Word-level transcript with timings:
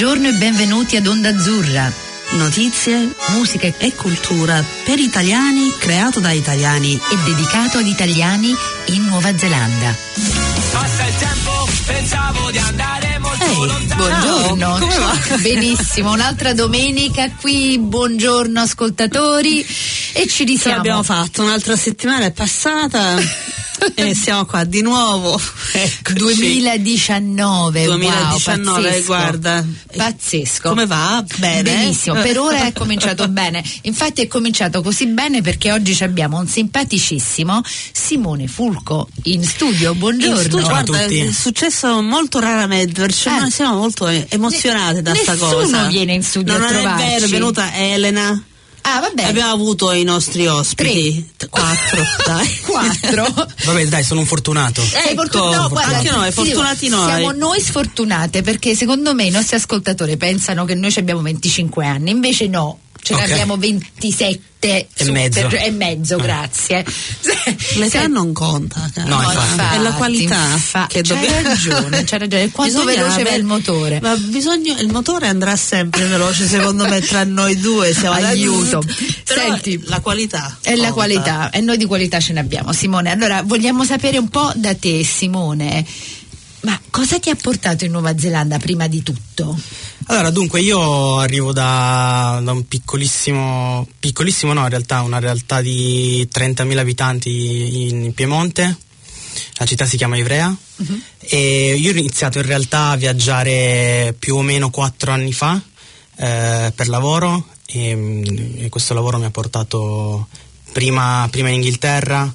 Buongiorno 0.00 0.28
e 0.28 0.32
benvenuti 0.38 0.96
ad 0.96 1.06
Onda 1.06 1.28
Azzurra. 1.28 1.92
Notizie, 2.30 3.14
musica 3.32 3.66
e 3.66 3.94
cultura 3.94 4.64
per 4.82 4.98
italiani, 4.98 5.74
creato 5.78 6.20
da 6.20 6.30
italiani 6.30 6.94
e 6.94 7.16
dedicato 7.22 7.76
ad 7.76 7.86
italiani 7.86 8.56
in 8.86 9.04
Nuova 9.04 9.36
Zelanda. 9.36 9.94
Passa 10.72 11.06
il 11.06 11.14
tempo, 11.16 11.68
pensavo 11.84 12.50
di 12.50 12.56
andare 12.56 13.18
molto 13.18 13.44
Ehi, 13.44 13.66
lontano. 13.66 14.06
Buongiorno. 14.06 14.78
come 14.78 14.98
va? 14.98 15.36
Benissimo, 15.36 16.12
un'altra 16.12 16.54
domenica 16.54 17.30
qui. 17.38 17.78
Buongiorno 17.78 18.58
ascoltatori. 18.58 19.60
E 19.60 20.26
ci 20.26 20.28
Ce 20.28 20.44
risiamo. 20.44 20.76
l'abbiamo 20.76 21.02
fatto, 21.02 21.42
un'altra 21.42 21.76
settimana 21.76 22.24
è 22.24 22.32
passata 22.32 23.16
e 23.94 24.14
siamo 24.20 24.44
qua 24.46 24.64
di 24.64 24.82
nuovo. 24.82 25.40
Eccoci. 25.72 26.14
2019, 26.18 27.84
2019, 27.84 28.70
wow, 28.70 28.82
pazzesco. 28.82 29.06
guarda. 29.06 29.64
Pazzesco. 29.96 30.68
Come 30.68 30.86
va? 30.86 31.24
Bene. 31.36 31.62
Benissimo, 31.62 32.20
per 32.20 32.38
ora 32.38 32.64
è 32.66 32.72
cominciato 32.74 33.28
bene. 33.28 33.62
Infatti 33.82 34.22
è 34.22 34.26
cominciato 34.26 34.82
così 34.82 35.06
bene 35.06 35.42
perché 35.42 35.72
oggi 35.72 35.96
abbiamo 36.02 36.38
un 36.38 36.46
simpaticissimo 36.48 37.62
Simone 37.92 38.46
Fulco 38.46 39.08
in 39.24 39.44
studio. 39.44 39.92
In 39.92 39.98
Buongiorno. 39.98 40.38
studio, 40.40 40.58
Ciao 40.60 40.66
a 40.76 40.82
guarda, 40.82 41.02
tutti. 41.04 41.18
è 41.18 41.32
successo 41.32 42.02
molto 42.02 42.38
raramente, 42.40 43.00
perciò 43.00 43.36
Eh. 43.36 43.40
noi 43.40 43.50
siamo 43.50 43.76
molto 43.76 44.06
emozionate 44.06 45.02
da 45.02 45.14
sta 45.14 45.32
Nessuno 45.32 45.50
cosa. 45.54 45.86
viene 45.86 46.12
in 46.14 46.22
studio 46.22 46.56
No, 46.56 46.58
a 46.58 46.62
non 46.70 46.80
trovarci. 46.80 47.04
è 47.04 47.08
vero, 47.08 47.24
è 47.24 47.28
venuta 47.28 47.74
Elena. 47.74 48.44
Ah, 48.82 49.00
vabbè. 49.00 49.24
Abbiamo 49.24 49.52
avuto 49.52 49.92
i 49.92 50.02
nostri 50.04 50.46
ospiti. 50.46 51.30
Tre. 51.36 51.48
Quattro, 51.48 52.02
dai. 52.24 52.58
Quattro. 52.66 53.46
Vabbè, 53.64 53.86
dai, 53.86 54.02
sono 54.04 54.20
un 54.20 54.26
fortunato. 54.26 54.82
Sei 54.82 55.12
Ecco, 55.12 55.22
fortun- 55.22 55.50
no, 55.50 55.68
guarda, 55.68 55.96
anche 55.96 56.10
noi, 56.10 56.26
sì, 56.26 56.32
fortunati 56.32 56.88
noi. 56.88 57.06
Siamo 57.10 57.32
noi 57.32 57.60
sfortunate 57.60 58.42
perché 58.42 58.74
secondo 58.74 59.14
me 59.14 59.24
i 59.24 59.30
nostri 59.30 59.56
ascoltatori 59.56 60.16
pensano 60.16 60.64
che 60.64 60.74
noi 60.74 60.90
ci 60.90 60.98
abbiamo 60.98 61.22
25 61.22 61.86
anni, 61.86 62.10
invece 62.10 62.46
no, 62.46 62.78
ce 63.02 63.14
ne 63.14 63.22
Ok. 63.24 63.30
abbiamo 63.30 63.56
27 63.56 64.88
E 64.94 65.10
mezzo. 65.10 65.46
per- 65.46 65.62
e 65.64 65.70
mezzo, 65.70 66.16
Eh. 66.18 66.22
grazie. 66.22 66.84
L'età 67.76 68.02
Se- 68.02 68.06
non 68.08 68.32
conta, 68.32 68.90
cara. 68.92 69.08
No, 69.08 69.22
infatti. 69.22 69.76
è 69.76 69.78
la 69.78 69.92
qualità 69.92 70.36
infa- 70.52 70.86
che 70.86 71.00
c'hai 71.02 71.16
dobbiamo 71.18 71.48
ragione, 71.48 72.04
c'hai 72.04 72.18
ragione. 72.18 72.50
Quanto 72.52 72.74
Bisogna 72.74 72.94
veloce 72.96 73.14
va 73.16 73.20
avere- 73.20 73.36
il 73.36 73.44
motore? 73.44 74.00
Ma 74.02 74.16
bisogno, 74.16 74.76
il 74.78 74.88
motore 74.90 75.26
andrà 75.28 75.56
sempre 75.56 76.04
veloce, 76.06 76.46
secondo 76.46 76.86
me, 76.88 77.00
tra 77.00 77.24
noi 77.24 77.58
due. 77.58 77.94
Siamo 77.94 78.16
Aiuto. 78.16 78.82
Senti, 79.24 79.80
la 79.84 80.00
qualità. 80.00 80.58
È 80.60 80.70
la 80.70 80.76
conta. 80.76 80.92
qualità 80.92 81.50
e 81.50 81.60
noi 81.60 81.76
di 81.76 81.86
qualità 81.86 82.20
ce 82.20 82.32
ne 82.34 82.40
abbiamo, 82.40 82.72
Simone. 82.72 83.10
Allora, 83.10 83.42
vogliamo 83.42 83.84
sapere 83.84 84.18
un 84.18 84.28
po' 84.28 84.52
da 84.56 84.74
te, 84.74 85.02
Simone. 85.04 85.84
Ma 86.62 86.78
cosa 86.90 87.18
ti 87.18 87.30
ha 87.30 87.36
portato 87.36 87.84
in 87.84 87.92
Nuova 87.92 88.18
Zelanda 88.18 88.58
prima 88.58 88.86
di 88.86 89.02
tutto? 89.02 89.58
Allora, 90.06 90.30
dunque, 90.30 90.60
io 90.60 91.18
arrivo 91.18 91.52
da, 91.52 92.40
da 92.42 92.52
un 92.52 92.66
piccolissimo, 92.66 93.86
piccolissimo 93.98 94.52
no, 94.52 94.62
in 94.62 94.68
realtà, 94.68 95.02
una 95.02 95.18
realtà 95.18 95.60
di 95.60 96.28
30.000 96.30 96.78
abitanti 96.78 97.88
in 97.88 98.12
Piemonte. 98.12 98.76
La 99.54 99.64
città 99.64 99.86
si 99.86 99.96
chiama 99.96 100.16
Ivrea. 100.16 100.54
E 101.20 101.76
io 101.78 101.92
ho 101.92 101.96
iniziato 101.96 102.38
in 102.38 102.46
realtà 102.46 102.90
a 102.90 102.96
viaggiare 102.96 104.14
più 104.18 104.36
o 104.36 104.42
meno 104.42 104.70
quattro 104.70 105.12
anni 105.12 105.32
fa 105.32 105.60
eh, 106.16 106.72
per 106.74 106.88
lavoro 106.88 107.46
e, 107.66 107.94
mm, 107.94 108.24
e 108.58 108.68
questo 108.68 108.94
lavoro 108.94 109.18
mi 109.18 109.26
ha 109.26 109.30
portato 109.30 110.26
prima, 110.72 111.26
prima 111.30 111.48
in 111.48 111.56
Inghilterra, 111.56 112.32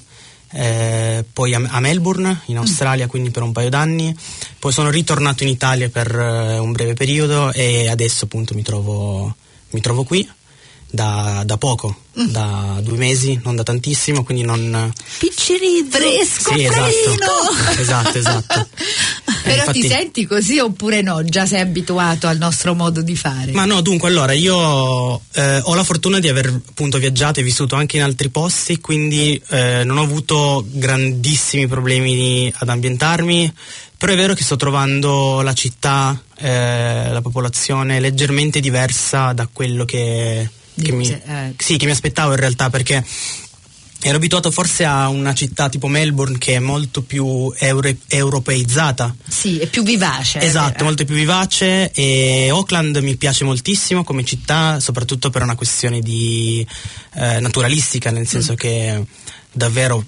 eh, 0.56 1.24
poi 1.32 1.54
a, 1.54 1.60
a 1.68 1.80
Melbourne 1.80 2.42
in 2.46 2.56
Australia, 2.56 3.06
quindi 3.06 3.30
per 3.30 3.42
un 3.42 3.52
paio 3.52 3.68
d'anni, 3.68 4.16
poi 4.58 4.72
sono 4.72 4.90
ritornato 4.90 5.42
in 5.42 5.50
Italia 5.50 5.88
per 5.90 6.14
eh, 6.14 6.58
un 6.58 6.72
breve 6.72 6.94
periodo 6.94 7.52
e 7.52 7.88
adesso 7.88 8.24
appunto 8.24 8.54
mi 8.54 8.62
trovo, 8.62 9.36
mi 9.70 9.80
trovo 9.80 10.04
qui 10.04 10.26
da, 10.88 11.42
da 11.44 11.56
poco, 11.56 12.02
da 12.12 12.78
due 12.82 12.96
mesi, 12.96 13.38
non 13.44 13.56
da 13.56 13.62
tantissimo, 13.62 14.22
quindi 14.24 14.44
non... 14.44 14.92
Piccirizzo. 15.18 15.98
Fresco, 15.98 16.54
Sì, 16.54 16.64
esatto. 16.64 17.24
Esatto, 17.80 18.18
esatto. 18.18 18.68
Però 19.42 19.70
ti 19.70 19.78
infatti- 19.78 19.88
senti 19.88 20.26
così 20.26 20.58
oppure 20.58 21.02
no? 21.02 21.22
Già 21.24 21.46
sei 21.46 21.60
abituato 21.60 22.26
al 22.26 22.38
nostro 22.38 22.74
modo 22.74 23.02
di 23.02 23.14
fare? 23.16 23.52
Ma 23.52 23.64
no, 23.64 23.80
dunque, 23.80 24.08
allora 24.08 24.32
io 24.32 25.20
eh, 25.32 25.60
ho 25.62 25.74
la 25.74 25.84
fortuna 25.84 26.18
di 26.18 26.28
aver 26.28 26.46
appunto 26.68 26.98
viaggiato 26.98 27.40
e 27.40 27.42
vissuto 27.42 27.76
anche 27.76 27.96
in 27.96 28.02
altri 28.02 28.28
posti, 28.30 28.80
quindi 28.80 29.40
eh, 29.50 29.82
non 29.84 29.98
ho 29.98 30.02
avuto 30.02 30.64
grandissimi 30.66 31.66
problemi 31.68 32.52
ad 32.56 32.68
ambientarmi, 32.68 33.52
però 33.98 34.12
è 34.12 34.16
vero 34.16 34.34
che 34.34 34.42
sto 34.42 34.56
trovando 34.56 35.42
la 35.42 35.52
città, 35.52 36.20
eh, 36.38 37.08
la 37.10 37.20
popolazione 37.20 38.00
leggermente 38.00 38.58
diversa 38.60 39.32
da 39.32 39.48
quello 39.52 39.84
che, 39.84 40.48
che 40.80 40.92
mi, 40.92 41.08
eh. 41.08 41.54
sì, 41.56 41.76
che 41.76 41.86
mi 41.86 41.92
aspettavo 41.92 42.32
in 42.32 42.38
realtà, 42.38 42.70
perché 42.70 43.04
ero 44.02 44.16
abituato 44.16 44.50
forse 44.50 44.84
a 44.84 45.08
una 45.08 45.34
città 45.34 45.68
tipo 45.68 45.88
Melbourne 45.88 46.38
che 46.38 46.56
è 46.56 46.58
molto 46.58 47.02
più 47.02 47.52
euro- 47.58 47.94
europeizzata. 48.06 49.14
Sì, 49.26 49.58
è 49.58 49.66
più 49.66 49.82
vivace. 49.82 50.40
Esatto, 50.40 50.82
eh. 50.82 50.84
molto 50.84 51.04
più 51.04 51.14
vivace 51.14 51.90
e 51.92 52.48
Auckland 52.50 52.96
mi 52.98 53.16
piace 53.16 53.44
moltissimo 53.44 54.04
come 54.04 54.24
città, 54.24 54.78
soprattutto 54.80 55.30
per 55.30 55.42
una 55.42 55.56
questione 55.56 56.00
di 56.00 56.66
eh, 57.14 57.40
naturalistica, 57.40 58.10
nel 58.10 58.28
senso 58.28 58.54
che 58.54 59.02
davvero 59.50 60.04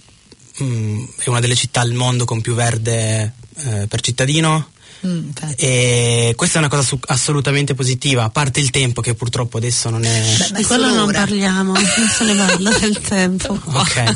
mm, 0.62 1.04
è 1.24 1.28
una 1.28 1.40
delle 1.40 1.56
città 1.56 1.80
al 1.80 1.92
mondo 1.92 2.24
con 2.24 2.40
più 2.40 2.54
verde 2.54 3.32
eh, 3.56 3.86
per 3.88 4.00
cittadino. 4.00 4.70
Mm. 5.06 5.28
E 5.56 6.32
questa 6.36 6.56
è 6.56 6.58
una 6.58 6.68
cosa 6.68 6.82
su- 6.82 6.98
assolutamente 7.06 7.74
positiva, 7.74 8.24
a 8.24 8.30
parte 8.30 8.58
il 8.60 8.70
tempo 8.70 9.00
che 9.00 9.14
purtroppo 9.14 9.58
adesso 9.58 9.90
non 9.90 10.04
è. 10.04 10.20
Beh, 10.38 10.48
ma 10.52 10.58
Di 10.58 10.64
quello 10.64 10.88
non 10.88 11.08
ora. 11.08 11.18
parliamo, 11.20 11.72
non 11.72 11.84
se 12.12 12.24
ne 12.24 12.34
parla 12.34 12.70
del 12.78 12.98
tempo. 13.06 13.60
Ok. 13.64 14.14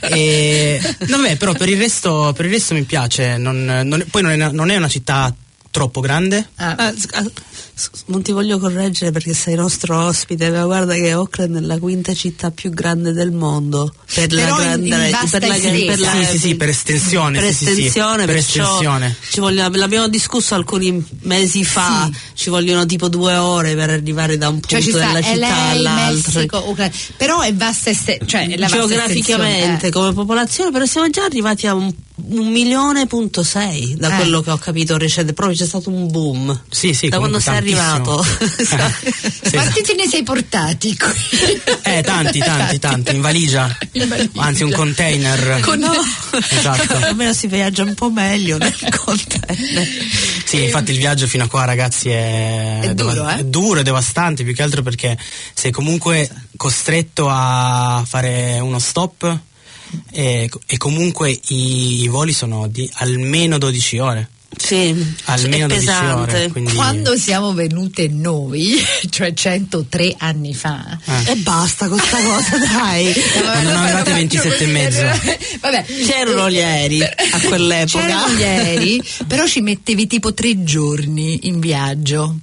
E, 0.00 0.80
vabbè, 1.08 1.36
però 1.36 1.52
per 1.54 1.68
il 1.68 1.78
resto, 1.78 2.32
per 2.36 2.44
il 2.46 2.52
resto 2.52 2.74
mi 2.74 2.82
piace. 2.84 3.36
non- 3.36 3.64
non 3.84 4.04
poi 4.10 4.22
non 4.22 4.30
è, 4.40 4.50
non 4.50 4.70
è 4.70 4.76
una 4.76 4.88
città 4.88 5.34
troppo 5.70 6.00
grande. 6.00 6.48
Ah, 6.56 6.74
Ah, 6.76 6.92
s- 6.96 7.08
ah, 7.12 7.24
non 8.06 8.22
ti 8.22 8.32
voglio 8.32 8.58
correggere 8.58 9.10
perché 9.10 9.34
sei 9.34 9.54
nostro 9.54 9.98
ospite, 10.06 10.50
ma 10.50 10.64
guarda 10.64 10.94
che 10.94 11.10
Auckland 11.10 11.56
è 11.58 11.60
la 11.60 11.78
quinta 11.78 12.14
città 12.14 12.50
più 12.50 12.70
grande 12.70 13.12
del 13.12 13.32
mondo. 13.32 13.92
Per 14.14 14.28
Però 14.28 14.56
la 14.58 14.72
in- 14.74 14.84
in 14.84 14.88
grande 14.88 15.28
per 15.38 15.46
la, 15.46 15.54
per 15.56 15.98
la- 15.98 16.10
Sì, 16.12 16.24
sì, 16.24 16.38
sì, 16.38 16.54
per 16.54 16.68
estensione, 16.70 17.38
Per 17.38 17.48
sì, 17.52 17.54
sì, 17.54 17.64
sì, 17.64 17.70
estensione, 17.72 18.24
per 18.24 18.36
estensione. 18.36 19.16
Ci 19.30 19.40
vogliono- 19.40 19.76
l'abbiamo 19.76 20.08
discusso 20.08 20.54
alcuni 20.54 21.04
mesi 21.22 21.64
fa, 21.64 22.08
Sì. 22.10 22.18
ci 22.44 22.48
vogliono 22.50 22.86
tipo 22.86 23.08
due 23.10 23.36
ore 23.36 23.74
per 23.74 23.90
arrivare 23.90 24.38
da 24.38 24.48
un 24.48 24.60
punto 24.60 24.68
cioè 24.68 24.80
ci 24.80 24.90
sta 24.90 25.06
della 25.06 25.20
città 25.22 25.34
LA, 25.46 25.68
all'altro. 25.70 26.32
Messico. 26.40 26.76
Però 27.18 27.40
è 27.40 27.54
vasta 27.54 27.92
cioè 27.92 28.48
è 28.48 28.56
la 28.56 28.68
vasta 28.68 28.76
geograficamente 28.78 29.58
estensione, 29.58 29.86
eh. 29.86 29.90
come 29.90 30.12
popolazione 30.14 30.70
però 30.70 30.84
siamo 30.86 31.10
già 31.10 31.24
arrivati 31.24 31.66
a 31.66 31.74
un, 31.74 31.92
un 32.18 32.50
milione 32.50 33.06
punto 33.06 33.42
sei 33.42 33.94
da 33.98 34.12
Eh. 34.12 34.16
quello 34.16 34.40
che 34.40 34.50
ho 34.50 34.56
capito 34.56 34.96
recente 34.96 35.32
proprio 35.34 35.56
c'è 35.56 35.66
stato 35.66 35.90
un 35.90 36.10
boom 36.10 36.62
Sì, 36.70 36.94
sì, 36.94 37.08
da 37.08 37.18
quando 37.18 37.38
sei 37.38 37.56
arrivato 37.56 38.24
tantissimo. 38.38 38.90
Sì. 39.42 39.50
Quanti 39.50 39.82
te 39.82 39.94
ne 39.94 40.06
sei 40.08 40.22
portati? 40.22 40.96
Eh, 41.82 42.02
tanti, 42.02 42.38
tanti, 42.38 42.78
tanti, 42.78 43.14
in 43.14 43.20
valigia. 43.20 43.76
In 43.92 44.08
valigia. 44.08 44.40
Anzi, 44.42 44.62
un 44.62 44.72
container. 44.72 45.60
Con- 45.60 45.78
No. 45.78 45.92
Esatto. 46.50 46.96
almeno 46.96 47.32
si 47.32 47.46
viaggia 47.46 47.82
un 47.82 47.94
po' 47.94 48.10
meglio 48.10 48.56
nel 48.58 48.74
container 49.04 49.86
Sì, 50.44 50.64
infatti 50.64 50.90
il 50.92 50.98
viaggio 50.98 51.26
fino 51.26 51.44
a 51.44 51.48
qua, 51.48 51.64
ragazzi, 51.64 52.08
è, 52.08 52.80
È 52.82 52.94
duro, 52.94 53.28
eh? 53.28 53.36
è 53.38 53.44
duro 53.44 53.80
e 53.80 53.82
devastante, 53.82 54.42
più 54.42 54.54
che 54.54 54.62
altro 54.62 54.82
perché 54.82 55.16
sei 55.54 55.70
comunque 55.70 56.28
costretto 56.56 57.28
a 57.30 58.02
fare 58.06 58.58
uno 58.60 58.78
stop 58.78 59.38
e, 60.10 60.50
e 60.66 60.76
comunque 60.76 61.30
i, 61.30 62.02
i 62.02 62.08
voli 62.08 62.32
sono 62.32 62.66
di 62.68 62.88
almeno 62.94 63.58
12 63.58 63.98
ore. 63.98 64.28
sì 64.56 64.94
Almeno 65.24 65.64
è 65.64 65.68
12 65.68 65.86
pesante 65.86 66.12
ore. 66.12 66.48
Quindi... 66.50 66.74
Quando 66.74 67.16
siamo 67.16 67.52
venute 67.52 68.08
noi, 68.08 68.76
cioè 69.10 69.32
103 69.32 70.14
anni 70.18 70.54
fa. 70.54 70.98
Eh. 71.04 71.32
e 71.32 71.36
basta 71.36 71.88
con 71.88 71.98
sta 71.98 72.18
cosa 72.22 72.58
dai 72.58 73.12
Quando 73.42 73.70
non 73.70 73.82
avevate 73.82 74.12
27 74.12 74.64
e 74.64 74.66
mezzo. 74.66 75.02
Vabbè, 75.60 75.84
c'erano 75.84 76.50
gli 76.50 76.60
aerei 76.60 77.02
a 77.02 77.40
quell'epoca 77.46 78.04
C'erano 78.04 78.34
gli 78.34 78.42
aerei, 78.42 79.02
però 79.26 79.46
ci 79.46 79.60
mettevi 79.60 80.06
tipo 80.06 80.32
tre 80.34 80.62
giorni 80.62 81.46
in 81.48 81.60
viaggio. 81.60 82.36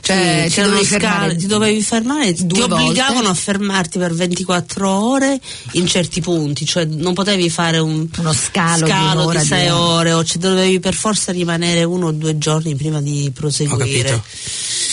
Cioè, 0.00 0.42
Sì, 0.44 0.48
ti 0.48 0.54
c'erano 0.54 0.72
dovevi 0.74 0.86
scale, 0.86 1.00
fermare 1.00 1.36
ti 1.36 1.46
dovevi 1.46 1.82
fermare, 1.82 2.32
ti 2.32 2.46
due 2.46 2.62
obbligavano 2.62 3.14
volte. 3.16 3.28
a 3.30 3.34
fermarti 3.34 3.98
per 3.98 4.14
24 4.14 4.88
ore 4.90 5.40
in 5.72 5.86
certi 5.86 6.20
punti, 6.20 6.64
cioè 6.64 6.84
non 6.84 7.12
potevi 7.14 7.50
fare 7.50 7.78
un 7.78 8.06
Uno 8.16 8.32
scalo 8.32 8.84
di 8.84 8.90
scalo 8.90 9.30
di 9.30 9.38
6 9.38 9.62
di- 9.64 9.68
ore 9.70 10.12
o 10.12 10.24
ci 10.24 10.38
dovevi 10.38 10.80
per 10.80 10.94
forza 10.94 11.32
rimanere 11.32 11.82
uno 11.84 12.06
o 12.06 12.12
due 12.12 12.38
giorni 12.38 12.74
prima 12.76 13.00
di 13.00 13.26
Ho 13.28 13.32
proseguire. 13.32 14.08
capito. 14.08 14.24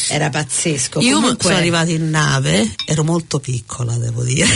Era 0.07 0.29
pazzesco. 0.29 1.01
Io 1.01 1.15
Comunque, 1.15 1.45
sono 1.45 1.57
arrivata 1.57 1.91
in 1.91 2.09
nave, 2.09 2.75
ero 2.85 3.03
molto 3.03 3.39
piccola, 3.39 3.95
devo 3.97 4.23
dire. 4.23 4.47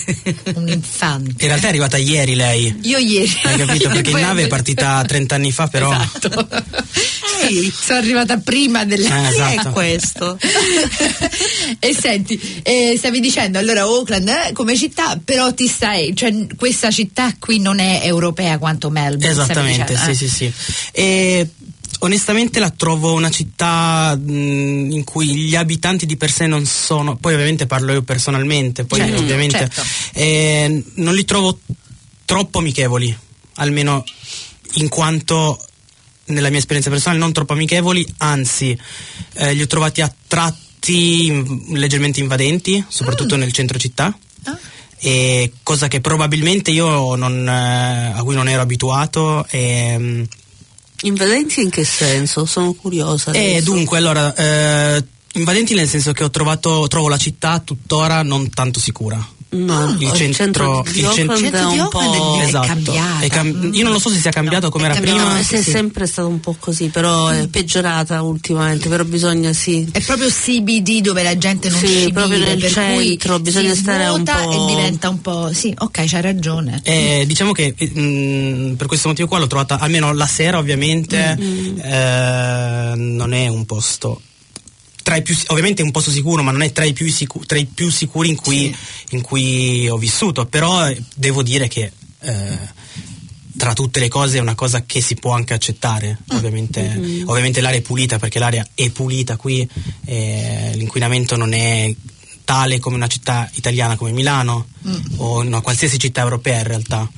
un 0.54 0.68
infante. 0.68 1.42
In 1.42 1.48
realtà 1.48 1.66
è 1.66 1.70
arrivata 1.70 1.96
ieri 1.96 2.34
lei. 2.34 2.78
Io 2.82 2.98
ieri. 2.98 3.32
Hai 3.42 3.56
capito? 3.56 3.88
Perché 3.94 4.10
in 4.10 4.20
nave 4.20 4.44
è 4.44 4.46
partita 4.46 5.04
30 5.06 5.34
anni 5.34 5.52
fa, 5.52 5.68
però. 5.68 5.92
Esatto. 5.92 6.46
poi 7.44 7.72
sono 7.74 7.98
arrivata 7.98 8.38
prima 8.38 8.84
del... 8.84 9.00
Eh, 9.00 9.28
esatto. 9.28 9.68
è 9.68 9.72
questo? 9.72 10.38
e 11.78 11.94
senti, 11.94 12.60
eh, 12.62 12.94
stavi 12.96 13.20
dicendo 13.20 13.58
allora 13.58 13.82
Auckland 13.82 14.28
eh, 14.28 14.52
come 14.52 14.76
città, 14.76 15.18
però 15.22 15.52
ti 15.52 15.68
stai, 15.68 16.14
cioè 16.14 16.46
questa 16.56 16.90
città 16.90 17.34
qui 17.38 17.58
non 17.58 17.78
è 17.78 18.00
europea 18.04 18.58
quanto 18.58 18.90
Melbourne. 18.90 19.30
Esattamente, 19.30 19.92
dicendo, 19.92 20.14
sì, 20.14 20.24
eh. 20.24 20.28
sì, 20.28 20.28
sì. 20.28 20.52
E 20.92 21.48
onestamente 22.00 22.60
la 22.60 22.70
trovo 22.70 23.12
una 23.12 23.30
città 23.30 24.16
mh, 24.16 24.90
in 24.90 25.04
cui 25.04 25.26
gli 25.34 25.54
abitanti 25.54 26.06
di 26.06 26.16
per 26.16 26.30
sé 26.30 26.46
non 26.46 26.66
sono, 26.66 27.16
poi 27.16 27.34
ovviamente 27.34 27.66
parlo 27.66 27.92
io 27.92 28.02
personalmente, 28.02 28.84
poi 28.84 29.00
Certo, 29.00 29.20
ovviamente 29.20 29.58
certo. 29.58 29.82
eh, 30.12 30.84
non 30.94 31.14
li 31.14 31.24
trovo 31.24 31.58
troppo 32.24 32.58
amichevoli, 32.58 33.16
almeno 33.54 34.04
in 34.74 34.88
quanto 34.88 35.58
nella 36.26 36.48
mia 36.48 36.58
esperienza 36.58 36.90
personale 36.90 37.20
non 37.20 37.32
troppo 37.32 37.52
amichevoli, 37.52 38.06
anzi 38.18 38.76
eh, 39.34 39.52
li 39.52 39.62
ho 39.62 39.66
trovati 39.66 40.00
a 40.00 40.12
tratti 40.26 41.72
leggermente 41.72 42.20
invadenti, 42.20 42.84
soprattutto 42.88 43.36
nel 43.36 43.52
centro 43.52 43.78
città. 43.78 44.16
Ah. 44.44 44.58
E 44.98 45.52
cosa 45.62 45.86
che 45.88 46.00
probabilmente 46.00 46.70
io 46.70 47.14
non, 47.14 47.46
eh, 47.46 48.12
a 48.14 48.22
cui 48.22 48.34
non 48.34 48.48
ero 48.48 48.62
abituato 48.62 49.44
e, 49.50 49.96
mm, 49.98 50.22
Invadenti 51.02 51.60
in 51.60 51.70
che 51.70 51.84
senso? 51.84 52.46
Sono 52.46 52.72
curiosa. 52.72 53.32
e 53.32 53.56
adesso. 53.56 53.64
dunque 53.64 53.98
allora 53.98 54.34
eh, 54.34 55.04
invadenti 55.34 55.74
nel 55.74 55.88
senso 55.88 56.12
che 56.12 56.24
ho 56.24 56.30
trovato 56.30 56.86
trovo 56.88 57.08
la 57.08 57.18
città 57.18 57.58
tuttora 57.58 58.22
non 58.22 58.48
tanto 58.50 58.80
sicura 58.80 59.33
No, 59.54 59.96
il 59.98 60.10
centro- 60.34 60.82
di 60.90 60.98
il 61.00 61.08
centro 61.10 61.36
è 61.36 61.40
di 61.40 61.46
un 61.46 61.80
Auckland 61.80 62.16
po'. 62.16 62.38
è 62.40 62.44
esatto. 62.44 62.92
È 63.20 63.28
cam- 63.28 63.70
io 63.72 63.82
non 63.84 63.92
lo 63.92 63.98
so 63.98 64.08
se 64.10 64.18
sia 64.18 64.30
cambiato 64.30 64.68
come 64.70 64.84
è 64.84 64.86
era 64.90 64.94
cambiato, 64.94 65.18
prima 65.18 65.34
No, 65.34 65.40
è 65.40 65.42
sì. 65.44 65.62
sempre 65.62 66.06
stato 66.06 66.28
un 66.28 66.40
po' 66.40 66.56
così, 66.58 66.88
però 66.88 67.28
è 67.28 67.46
peggiorata 67.48 68.22
ultimamente, 68.22 68.88
però 68.88 69.04
bisogna 69.04 69.52
sì. 69.52 69.86
È 69.92 70.00
proprio 70.00 70.28
CBD 70.28 71.00
dove 71.00 71.22
la 71.22 71.36
gente 71.38 71.68
non 71.68 71.78
Sì, 71.78 72.10
proprio 72.12 72.38
vive, 72.38 72.54
nel 72.56 72.70
centro, 72.70 73.38
bisogna 73.38 73.74
stare 73.74 74.06
un 74.08 74.24
po'- 74.24 74.50
e 74.50 74.66
diventa 74.74 75.08
un 75.08 75.20
po'. 75.20 75.50
Sì, 75.52 75.74
ok, 75.76 76.04
c'hai 76.06 76.20
ragione. 76.22 76.80
Eh, 76.82 77.24
diciamo 77.26 77.52
che 77.52 77.74
mh, 77.76 78.74
per 78.76 78.86
questo 78.86 79.08
motivo 79.08 79.28
qua 79.28 79.38
l'ho 79.38 79.46
trovata 79.46 79.78
almeno 79.78 80.12
la 80.12 80.26
sera 80.26 80.58
ovviamente 80.58 81.36
eh, 81.82 82.92
non 82.96 83.32
è 83.32 83.48
un 83.48 83.64
posto 83.66 84.20
tra 85.04 85.16
i 85.16 85.22
più 85.22 85.36
ovviamente 85.48 85.82
è 85.82 85.84
un 85.84 85.90
posto 85.90 86.10
sicuro 86.10 86.42
ma 86.42 86.50
non 86.50 86.62
è 86.62 86.72
tra 86.72 86.84
i 86.84 86.94
più, 86.94 87.08
sicu- 87.10 87.44
tra 87.44 87.58
i 87.58 87.66
più 87.66 87.90
sicuri 87.90 88.30
in 88.30 88.36
cui, 88.36 88.74
in 89.10 89.20
cui 89.20 89.86
ho 89.88 89.98
vissuto. 89.98 90.46
Però 90.46 90.88
eh, 90.88 91.00
devo 91.14 91.42
dire 91.42 91.68
che 91.68 91.92
eh, 92.20 92.58
tra 93.56 93.74
tutte 93.74 94.00
le 94.00 94.08
cose 94.08 94.38
è 94.38 94.40
una 94.40 94.54
cosa 94.54 94.84
che 94.84 95.02
si 95.02 95.14
può 95.14 95.32
anche 95.32 95.52
accettare 95.52 96.18
ovviamente, 96.30 97.22
ovviamente 97.26 97.60
l'area 97.60 97.78
è 97.78 97.82
pulita 97.82 98.18
perché 98.18 98.38
l'area 98.38 98.66
è 98.74 98.90
pulita 98.90 99.36
qui 99.36 99.68
eh, 100.06 100.72
l'inquinamento 100.74 101.36
non 101.36 101.52
è 101.52 101.94
tale 102.44 102.80
come 102.80 102.96
una 102.96 103.06
città 103.06 103.48
italiana 103.54 103.96
come 103.96 104.10
Milano 104.10 104.66
o 105.18 105.38
una 105.38 105.60
qualsiasi 105.60 105.98
città 105.98 106.22
europea 106.22 106.58
in 106.58 106.66
realtà 106.66 107.08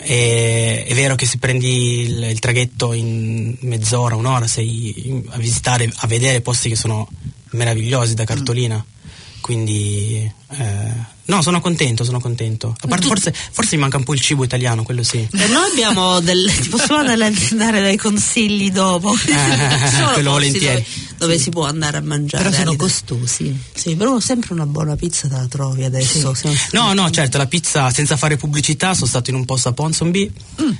e, 0.00 0.84
è 0.86 0.94
vero 0.94 1.14
che 1.14 1.26
se 1.26 1.38
prendi 1.38 2.00
il, 2.00 2.22
il 2.24 2.38
traghetto 2.38 2.92
in 2.92 3.56
mezz'ora, 3.60 4.16
un'ora 4.16 4.46
sei 4.46 5.08
in- 5.08 5.24
a 5.28 5.38
visitare, 5.38 5.90
a 5.94 6.06
vedere 6.06 6.40
posti 6.40 6.68
che 6.68 6.76
sono 6.76 7.08
meravigliosi 7.50 8.14
da 8.14 8.24
cartolina. 8.24 8.84
Quindi 9.40 10.30
eh, 10.58 10.92
no, 11.26 11.42
sono 11.42 11.60
contento, 11.60 12.04
sono 12.04 12.20
contento. 12.20 12.74
A 12.80 12.86
parte 12.86 13.06
forse, 13.06 13.32
forse 13.50 13.76
mi 13.76 13.82
manca 13.82 13.96
un 13.96 14.04
po' 14.04 14.14
il 14.14 14.20
cibo 14.20 14.44
italiano, 14.44 14.82
quello 14.82 15.02
sì. 15.02 15.18
E 15.18 15.46
noi 15.48 15.70
abbiamo 15.70 16.20
del, 16.20 16.50
ti 16.60 16.68
possiamo 16.68 17.00
andare, 17.00 17.32
andare 17.50 17.80
dai 17.80 17.96
consigli 17.96 18.70
dopo. 18.70 19.14
Ci 19.16 19.26
sono 19.28 20.12
quello 20.12 20.12
posti 20.12 20.22
volentieri. 20.22 20.74
Dove, 20.84 21.14
dove 21.18 21.38
si 21.38 21.50
può 21.50 21.64
andare 21.66 21.96
a 21.98 22.02
mangiare. 22.02 22.44
Però 22.44 22.54
sono 22.56 22.76
costosi. 22.76 23.58
Sì, 23.74 23.96
però 23.96 24.18
sempre 24.20 24.52
una 24.52 24.66
buona 24.66 24.96
pizza 24.96 25.28
te 25.28 25.34
la 25.34 25.46
trovi 25.46 25.84
adesso. 25.84 26.34
siamo- 26.34 26.56
No, 26.72 26.92
no, 26.92 27.10
certo, 27.10 27.38
la 27.38 27.46
pizza 27.46 27.90
senza 27.90 28.16
fare 28.16 28.36
pubblicità, 28.36 28.94
sono 28.94 29.06
stato 29.06 29.30
in 29.30 29.36
un 29.36 29.44
posto 29.44 29.68
a 29.68 29.72
Ponsonby 29.72 30.30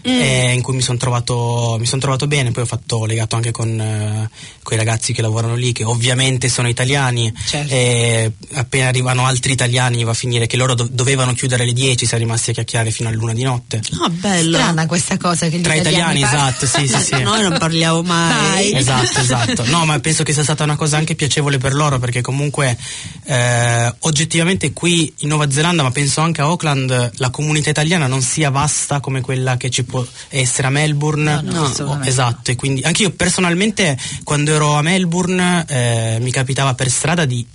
eh, 0.02 0.52
in 0.52 0.62
cui 0.62 0.74
mi 0.74 0.82
sono 0.82 0.98
trovato, 0.98 1.76
mi 1.78 1.86
son 1.86 1.98
trovato 2.00 2.26
bene, 2.26 2.50
poi 2.50 2.62
ho 2.62 2.66
fatto 2.66 3.04
legato 3.06 3.36
anche 3.36 3.50
con 3.50 3.80
eh, 3.80 4.28
quei 4.62 4.78
ragazzi 4.78 5.12
che 5.12 5.22
lavorano 5.22 5.54
lì, 5.54 5.72
che 5.72 5.84
ovviamente 5.84 6.48
sono 6.48 6.68
italiani, 6.68 7.32
Certo. 7.46 7.72
e 7.72 8.32
appena 8.54 8.88
arrivano 8.88 9.24
altri 9.26 9.52
italiani 9.52 9.62
va 10.04 10.10
a 10.10 10.14
finire 10.14 10.46
che 10.46 10.56
loro 10.56 10.74
do- 10.74 10.88
dovevano 10.90 11.32
chiudere 11.34 11.62
alle 11.62 11.72
10, 11.72 12.06
siamo 12.06 12.22
rimasti 12.24 12.50
a 12.50 12.52
chiacchierare 12.54 12.90
fino 12.90 13.08
alla 13.08 13.18
luna 13.18 13.32
di 13.32 13.42
notte. 13.42 13.80
Ah, 14.00 14.08
bello. 14.08 14.56
Strana 14.58 14.86
questa 14.86 15.16
cosa 15.16 15.48
che 15.48 15.58
gli 15.58 15.62
Tra 15.62 15.74
italiani, 15.74 16.20
parlano. 16.20 16.48
esatto, 16.48 16.66
sì, 16.66 16.86
sì, 16.88 17.00
sì. 17.16 17.22
Noi 17.22 17.42
non 17.42 17.56
parliamo 17.58 18.02
mai. 18.02 18.70
Mai. 18.70 18.72
Esatto, 18.74 19.20
esatto. 19.20 19.64
No, 19.66 19.84
ma 19.84 19.98
penso 20.00 20.22
che 20.22 20.32
sia 20.32 20.42
stata 20.42 20.64
una 20.64 20.76
cosa 20.76 20.96
anche 20.96 21.14
piacevole 21.14 21.58
per 21.58 21.74
loro 21.74 21.98
perché 21.98 22.20
comunque 22.20 22.76
eh, 23.24 23.94
oggettivamente 24.00 24.72
qui 24.72 25.12
in 25.18 25.28
Nuova 25.28 25.50
Zelanda, 25.50 25.82
ma 25.82 25.90
penso 25.90 26.20
anche 26.20 26.40
a 26.40 26.44
Auckland, 26.44 27.12
la 27.16 27.30
comunità 27.30 27.70
italiana 27.70 28.06
non 28.06 28.22
sia 28.22 28.50
vasta 28.50 29.00
come 29.00 29.20
quella 29.20 29.56
che 29.56 29.70
ci 29.70 29.84
può 29.84 30.04
essere 30.28 30.68
a 30.68 30.70
Melbourne. 30.70 31.40
No, 31.42 31.52
no, 31.52 31.64
assolutamente 31.64 32.08
esatto, 32.08 32.50
e 32.50 32.56
quindi 32.56 32.82
anche 32.82 33.02
io 33.02 33.10
personalmente 33.10 33.96
quando 34.22 34.52
ero 34.54 34.74
a 34.74 34.82
Melbourne 34.82 35.64
eh, 35.68 36.18
mi 36.20 36.30
capitava 36.30 36.74
per 36.74 36.90
strada 36.90 37.24
di 37.24 37.46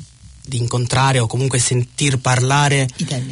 di 0.50 0.58
incontrare 0.58 1.20
o 1.20 1.28
comunque 1.28 1.60
sentir 1.60 2.18
parlare 2.18 2.88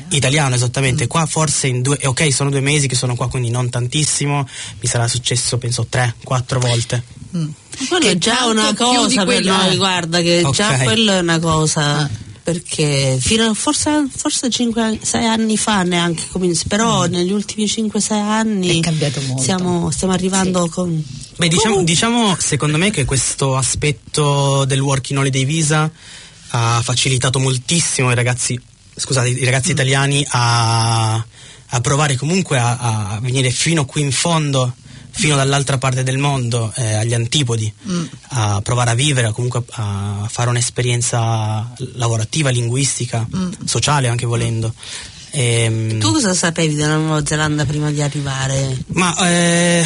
Italiano. 0.10 0.56
esattamente 0.56 1.08
qua 1.08 1.26
forse 1.26 1.68
in 1.68 1.82
due 1.82 1.98
eh, 1.98 2.08
ok 2.08 2.32
sono 2.34 2.50
due 2.50 2.62
mesi 2.62 2.88
che 2.88 2.96
sono 2.96 3.16
qua 3.16 3.28
quindi 3.28 3.50
non 3.50 3.70
tantissimo 3.70 4.48
mi 4.80 4.88
sarà 4.88 5.08
successo 5.10 5.58
penso 5.58 5.86
tre 5.90 6.16
quattro 6.24 6.60
volte 6.60 7.04
Mm. 7.36 7.50
Quello 7.90 8.06
Che 8.06 8.12
è 8.12 8.18
già 8.18 8.46
una 8.46 8.74
cosa 8.74 9.26
per 9.26 9.42
quello- 9.42 9.52
noi, 9.56 9.76
guarda 9.76 10.22
che 10.22 10.42
Ok. 10.46 10.56
già 10.56 10.78
quello 10.80 11.12
è 11.12 11.20
una 11.20 11.40
cosa. 11.40 11.98
Ah. 12.00 12.10
Perché 12.42 13.18
fino 13.20 13.44
a, 13.44 13.54
forse, 13.54 14.08
forse 14.10 14.48
5-6 14.50 15.26
anni 15.26 15.58
fa 15.58 15.84
neanche 15.84 16.24
però 16.70 17.06
negli 17.06 17.34
ultimi 17.34 17.66
5-6 17.66 18.14
anni 18.14 18.76
Mm. 18.76 18.80
È 18.80 18.80
cambiato 18.80 19.20
molto. 19.24 19.42
Stiamo, 19.42 19.92
stiamo 19.92 20.14
arrivando 20.14 20.64
Sì. 20.64 20.70
con. 20.70 21.04
Beh, 21.36 21.48
diciamo, 21.50 21.84
diciamo, 21.84 22.36
secondo 22.40 22.78
me 22.78 22.90
che 22.92 23.04
questo 23.04 23.58
aspetto 23.58 24.64
del 24.64 24.80
working 24.80 25.20
holiday 25.20 25.44
visa 25.44 25.92
ha 26.50 26.82
facilitato 26.84 27.40
moltissimo 27.40 28.12
i 28.12 28.16
ragazzi, 28.16 28.60
scusate, 28.96 29.30
i 29.30 29.44
ragazzi 29.46 29.72
italiani 29.72 30.26
a, 30.30 31.16
a 31.16 31.82
provare 31.82 32.16
comunque 32.16 32.58
a, 32.58 32.78
a 32.78 33.20
venire 33.22 33.50
fino 33.52 33.86
qui 33.86 34.02
in 34.02 34.12
fondo, 34.12 34.74
fino 35.12 35.36
dall'altra 35.36 35.78
parte 35.78 36.04
del 36.04 36.18
mondo, 36.20 36.72
eh, 36.76 36.94
agli 36.94 37.14
antipodi, 37.14 37.72
a 38.30 38.62
provare 38.62 38.92
a 38.92 38.94
vivere, 38.94 39.32
comunque 39.32 39.64
a 39.72 40.28
fare 40.30 40.50
un'esperienza 40.50 41.74
lavorativa, 41.96 42.50
linguistica, 42.52 43.28
sociale 43.66 44.08
anche 44.08 44.26
volendo. 44.26 44.74
Ehm, 45.32 46.00
Tu 46.00 46.12
cosa 46.12 46.34
sapevi 46.34 46.76
della 46.76 46.96
Nuova 46.98 47.26
Zelanda 47.26 47.66
prima 47.66 47.92
di 47.92 48.02
arrivare? 48.02 48.78
ma 48.94 49.16
eh, 49.28 49.86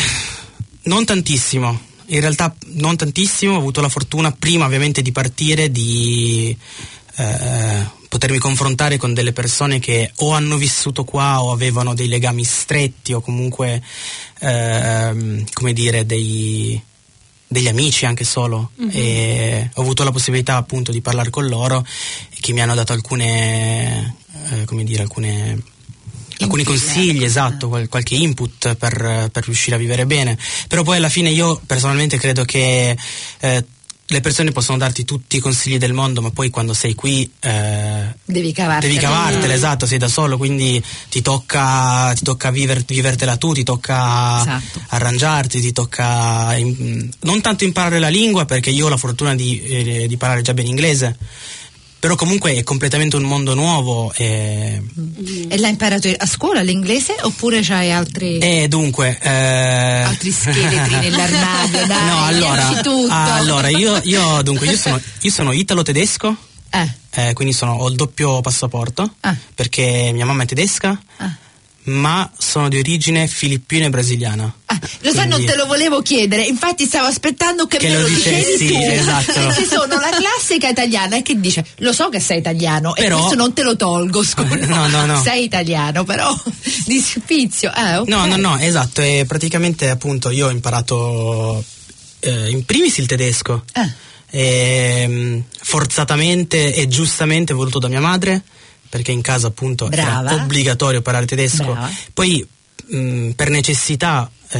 non 0.83 1.03
tantissimo, 1.05 1.79
in 2.11 2.19
realtà 2.19 2.53
non 2.73 2.95
tantissimo, 2.95 3.53
ho 3.53 3.57
avuto 3.57 3.81
la 3.81 3.89
fortuna 3.89 4.31
prima 4.31 4.65
ovviamente 4.65 5.01
di 5.01 5.11
partire 5.11 5.71
di 5.71 6.55
eh, 7.15 7.85
potermi 8.07 8.37
confrontare 8.37 8.97
con 8.97 9.13
delle 9.13 9.31
persone 9.31 9.79
che 9.79 10.11
o 10.17 10.31
hanno 10.31 10.57
vissuto 10.57 11.03
qua 11.05 11.41
o 11.41 11.51
avevano 11.51 11.93
dei 11.93 12.07
legami 12.07 12.43
stretti 12.43 13.13
o 13.13 13.21
comunque 13.21 13.81
ehm, 14.39 15.45
come 15.53 15.73
dire 15.73 16.05
dei 16.05 16.81
degli 17.47 17.67
amici 17.67 18.05
anche 18.05 18.23
solo. 18.23 18.71
E 18.91 19.69
ho 19.73 19.81
avuto 19.81 20.03
la 20.03 20.11
possibilità 20.11 20.55
appunto 20.55 20.91
di 20.91 21.01
parlare 21.01 21.29
con 21.29 21.47
loro 21.47 21.85
e 22.29 22.37
che 22.39 22.53
mi 22.53 22.61
hanno 22.61 22.75
dato 22.75 22.93
alcune 22.93 24.15
eh, 24.49 24.65
come 24.65 24.83
dire 24.83 25.01
alcune 25.01 25.61
alcuni 26.43 26.63
consigli, 26.63 27.24
esatto, 27.24 27.67
qual- 27.69 27.88
qualche 27.89 28.15
input 28.15 28.75
per, 28.75 29.29
per 29.31 29.43
riuscire 29.45 29.75
a 29.75 29.79
vivere 29.79 30.05
bene. 30.05 30.38
Però 30.67 30.83
poi 30.83 30.98
alla 30.98 31.10
fine 31.10 31.29
io 31.29 31.60
personalmente 31.65 32.17
credo 32.17 32.43
che 32.45 32.98
eh, 33.39 33.65
le 34.12 34.19
persone 34.19 34.51
possono 34.51 34.77
darti 34.77 35.05
tutti 35.05 35.38
i 35.38 35.39
consigli 35.39 35.77
del 35.77 35.93
mondo, 35.93 36.21
ma 36.21 36.31
poi 36.31 36.50
quando 36.50 36.74
sei 36.74 36.95
qui 36.95 37.24
eh, 37.39 38.13
Devi 38.25 38.51
cavartela. 38.51 38.91
devi 38.93 38.98
cavartela, 39.05 39.53
esatto, 39.53 39.86
sei 39.86 39.98
da 40.00 40.10
solo, 40.10 40.36
quindi 40.36 40.83
ti 41.07 41.21
tocca, 41.21 42.12
ti 42.13 42.24
tocca 42.24 42.51
viver- 42.51 42.83
vivertela 42.83 43.38
tu, 43.38 43.53
ti 43.53 43.63
tocca 43.63 44.41
Esatto. 44.41 44.81
arrangiarti, 44.89 45.62
ti 45.62 45.71
tocca 45.71 46.57
im- 46.57 47.10
non 47.21 47.39
tanto 47.39 47.63
imparare 47.63 48.00
la 48.00 48.10
lingua 48.10 48.43
perché 48.43 48.69
io 48.69 48.88
ho 48.88 48.89
la 48.89 48.98
fortuna 48.98 49.33
di, 49.33 49.62
eh, 49.63 50.07
di 50.10 50.17
parlare 50.17 50.41
già 50.41 50.53
bene 50.53 50.67
inglese, 50.67 51.15
però 52.01 52.15
comunque 52.15 52.55
è 52.55 52.63
completamente 52.63 53.15
un 53.15 53.24
mondo 53.24 53.53
nuovo 53.53 54.12
e, 54.15 54.81
E 55.50 55.58
l'hai 55.60 55.70
imparato 55.70 56.10
a 56.17 56.25
scuola 56.25 56.62
l'inglese 56.63 57.15
oppure 57.22 57.62
c'hai 57.62 57.91
altri, 57.91 58.39
e 58.39 58.67
dunque... 58.67 59.20
eh, 59.22 59.29
altri 59.29 60.31
scheletri 60.34 60.96
nell'armadio? 61.00 61.86
Dai, 61.86 62.05
no, 62.08 62.25
allora, 62.25 62.67
ah, 63.10 63.36
allora 63.36 63.70
io, 63.70 64.00
io, 64.03 64.41
dunque, 64.41 64.65
io 64.65 64.77
sono, 64.77 65.00
io 65.22 65.31
sono 65.31 65.51
italo-tedesco, 65.51 66.36
Eh, 66.72 66.89
eh, 67.12 67.34
quindi 67.34 67.53
sono- 67.53 67.74
ho 67.74 67.88
il 67.88 67.96
doppio 67.96 68.41
passaporto, 68.41 69.15
Ah. 69.20 69.36
perché 69.53 70.10
mia 70.12 70.25
mamma 70.25 70.41
è 70.43 70.46
tedesca, 70.48 71.00
ah, 71.17 71.36
ma 71.83 72.29
sono 72.38 72.69
di 72.69 72.77
origine 72.77 73.27
filippina 73.27 73.85
e 73.85 73.89
brasiliana. 73.89 74.53
Ah, 74.67 74.79
lo 75.01 75.11
sai, 75.11 75.27
non 75.27 75.38
Quindi- 75.38 75.45
te 75.51 75.57
lo 75.57 75.65
volevo 75.65 76.01
chiedere, 76.01 76.43
infatti 76.43 76.85
stavo 76.85 77.07
aspettando 77.07 77.65
che, 77.65 77.77
Che 77.77 77.88
me 77.89 77.95
lo 77.95 78.01
lo 78.01 78.07
dicessi, 78.07 78.57
dicevi 78.67 78.83
tu. 78.85 78.91
esatto. 78.91 79.33
Perché 79.47 79.65
sono 79.65 79.95
la 80.00 80.09
classica 80.15 80.69
italiana 80.69 81.17
e 81.17 81.21
che 81.23 81.39
dice, 81.39 81.65
lo 81.77 81.91
so 81.91 82.09
che 82.09 82.19
sei 82.19 82.38
italiano 82.39 82.95
e 82.95 83.01
Però- 83.01 83.17
questo 83.17 83.35
non 83.35 83.53
te 83.53 83.63
lo 83.63 83.75
tolgo, 83.75 84.21
scusa. 84.23 84.55
No, 84.67 84.88
no, 84.88 85.05
no. 85.05 85.21
Sei 85.21 85.43
italiano, 85.43 86.03
però 86.03 86.33
di 86.85 87.00
spizio. 87.00 87.73
Eh, 87.75 87.97
ok. 87.97 88.07
No, 88.07 88.25
no, 88.25 88.35
no, 88.38 88.57
esatto, 88.59 89.01
e 89.01 89.25
praticamente 89.27 89.89
appunto 89.89 90.29
io 90.29 90.47
ho 90.47 90.51
imparato 90.51 91.63
eh, 92.19 92.50
in 92.51 92.63
primis 92.63 92.97
il 93.00 93.07
tedesco, 93.07 93.63
Ah. 93.73 93.89
ehm, 94.29 95.43
forzatamente 95.61 96.73
e 96.73 96.88
giustamente 96.88 97.53
voluto 97.53 97.79
da 97.79 97.88
mia 97.88 98.00
madre, 98.00 98.43
perché 98.91 99.12
in 99.13 99.21
casa 99.21 99.48
appunto 99.48 99.88
Brava. 99.88 100.31
era 100.33 100.43
obbligatorio 100.43 101.01
parlare 101.01 101.25
tedesco. 101.25 101.63
Brava. 101.71 101.89
Poi 102.13 102.45
mh, 102.88 103.29
per 103.29 103.50
necessità, 103.50 104.29
eh, 104.50 104.60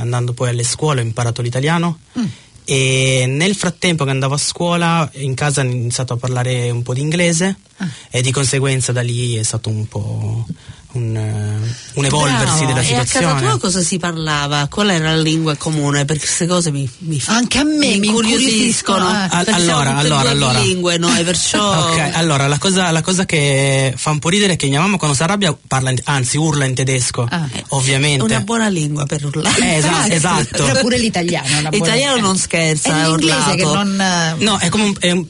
andando 0.00 0.32
poi 0.34 0.48
alle 0.48 0.64
scuole, 0.64 1.00
ho 1.00 1.04
imparato 1.04 1.40
l'italiano. 1.42 2.00
Mm. 2.18 2.24
E 2.64 3.24
nel 3.28 3.54
frattempo 3.54 4.04
che 4.04 4.10
andavo 4.10 4.34
a 4.34 4.38
scuola 4.38 5.08
in 5.14 5.32
casa 5.34 5.62
ho 5.62 5.64
iniziato 5.64 6.14
a 6.14 6.16
parlare 6.16 6.68
un 6.70 6.82
po' 6.82 6.92
di 6.92 7.00
inglese 7.00 7.56
Ah. 7.80 7.86
e 8.10 8.20
di 8.22 8.32
conseguenza 8.32 8.90
da 8.90 9.00
lì 9.02 9.36
è 9.36 9.42
stato 9.44 9.68
un 9.70 9.86
po' 9.86 10.44
un, 10.92 11.14
eh, 11.16 11.74
un 11.94 12.04
evolversi 12.04 12.64
Bravo. 12.64 12.66
della 12.66 12.78
E 12.80 12.80
a 12.80 13.04
situazione. 13.04 13.26
casa 13.26 13.46
tua 13.46 13.58
cosa 13.58 13.82
si 13.82 13.98
parlava? 13.98 14.66
Qual 14.70 14.88
era 14.90 15.10
la 15.14 15.20
lingua 15.20 15.54
comune? 15.56 16.04
Perché 16.06 16.24
queste 16.24 16.46
cose 16.46 16.70
mi, 16.70 16.88
mi 17.00 17.20
Anche 17.26 17.58
a 17.58 17.64
me 17.64 17.98
mi 17.98 18.06
incuriosiscono. 18.06 19.08
eh. 19.10 19.28
Perché 19.28 19.50
Al- 19.52 19.60
siamo 19.62 19.80
allora, 19.80 19.90
e 19.90 20.04
allora, 20.04 20.30
allora. 20.30 20.58
bilingue 20.60 20.96
noi, 20.98 21.24
perciò 21.24 21.90
Ok, 21.92 22.10
allora 22.14 22.46
la 22.46 22.58
cosa, 22.58 22.90
la 22.90 23.02
cosa 23.02 23.26
che 23.26 23.92
fa 23.96 24.10
un 24.10 24.18
po' 24.18 24.28
ridere 24.30 24.54
è 24.54 24.56
che 24.56 24.66
mia 24.68 24.80
mamma 24.80 24.96
quando 24.96 25.14
si 25.14 25.22
arrabbia 25.22 25.56
parla, 25.66 25.90
in- 25.90 26.00
anzi 26.04 26.36
urla 26.38 26.64
in 26.64 26.74
tedesco, 26.74 27.26
Ah. 27.28 27.46
è 27.52 27.62
ovviamente. 27.68 28.24
una 28.24 28.40
buona 28.40 28.68
lingua 28.68 29.04
per 29.04 29.24
urlare. 29.24 29.60
Eh, 29.60 29.74
esa- 29.76 29.88
Infatti, 29.88 30.12
esatto. 30.12 30.64
Però 30.64 30.80
pure 30.80 30.98
l'italiano 30.98 31.46
è 31.46 31.58
una 31.58 31.68
buona- 31.68 31.84
L'italiano 31.84 32.16
eh. 32.16 32.20
non 32.20 32.36
scherza, 32.38 32.88
È 32.88 33.02
è 33.04 33.08
l'inglese 33.08 33.54
che 33.56 33.64
non... 33.64 34.00
eh, 34.00 34.34
No, 34.38 34.56
è 34.58 34.68
come 34.70 34.84
un, 34.84 34.94
è 34.98 35.10
un- 35.10 35.26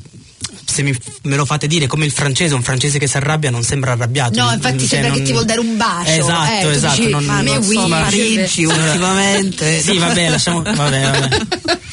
se 0.70 0.82
mi- 0.82 0.94
me 1.22 1.37
lo 1.37 1.44
fate 1.46 1.66
dire, 1.66 1.87
come 1.87 2.04
il 2.04 2.12
francese, 2.12 2.52
un 2.54 2.62
francese 2.62 2.98
che 2.98 3.06
si 3.06 3.16
arrabbia 3.16 3.50
non 3.50 3.62
sembra 3.62 3.92
arrabbiato. 3.92 4.38
No, 4.42 4.52
infatti 4.52 4.80
Cioè, 4.80 4.87
sembra 4.88 5.10
che 5.12 5.16
non- 5.16 5.25
ti 5.26 5.32
vuol 5.32 5.44
dare 5.46 5.60
un 5.60 5.76
bacio. 5.76 6.10
Esatto, 6.10 6.68
eh, 6.70 6.75
esatto. 6.75 6.96
dici, 6.96 7.10
non- 7.10 7.25
ma 7.25 7.40
non 7.40 7.62
so, 7.62 7.88
Parigi 7.88 8.64
ultimamente. 8.64 9.80
Sì, 9.88 9.96
vabbè, 9.98 10.28
lasciamo. 10.28 10.62
Vabbè, 10.62 10.75
vabbè. 11.10 11.38